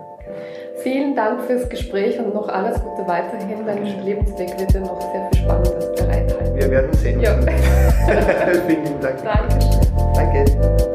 [0.83, 3.65] Vielen Dank fürs Gespräch und noch alles Gute weiterhin.
[3.65, 6.55] Dein Lebensweg wird dir noch sehr viel Spannendes bereithalten.
[6.55, 7.19] Wir werden sehen.
[7.21, 7.39] Ja.
[8.67, 9.23] Vielen Dank.
[9.23, 9.81] Dankeschön.
[10.15, 10.90] Danke.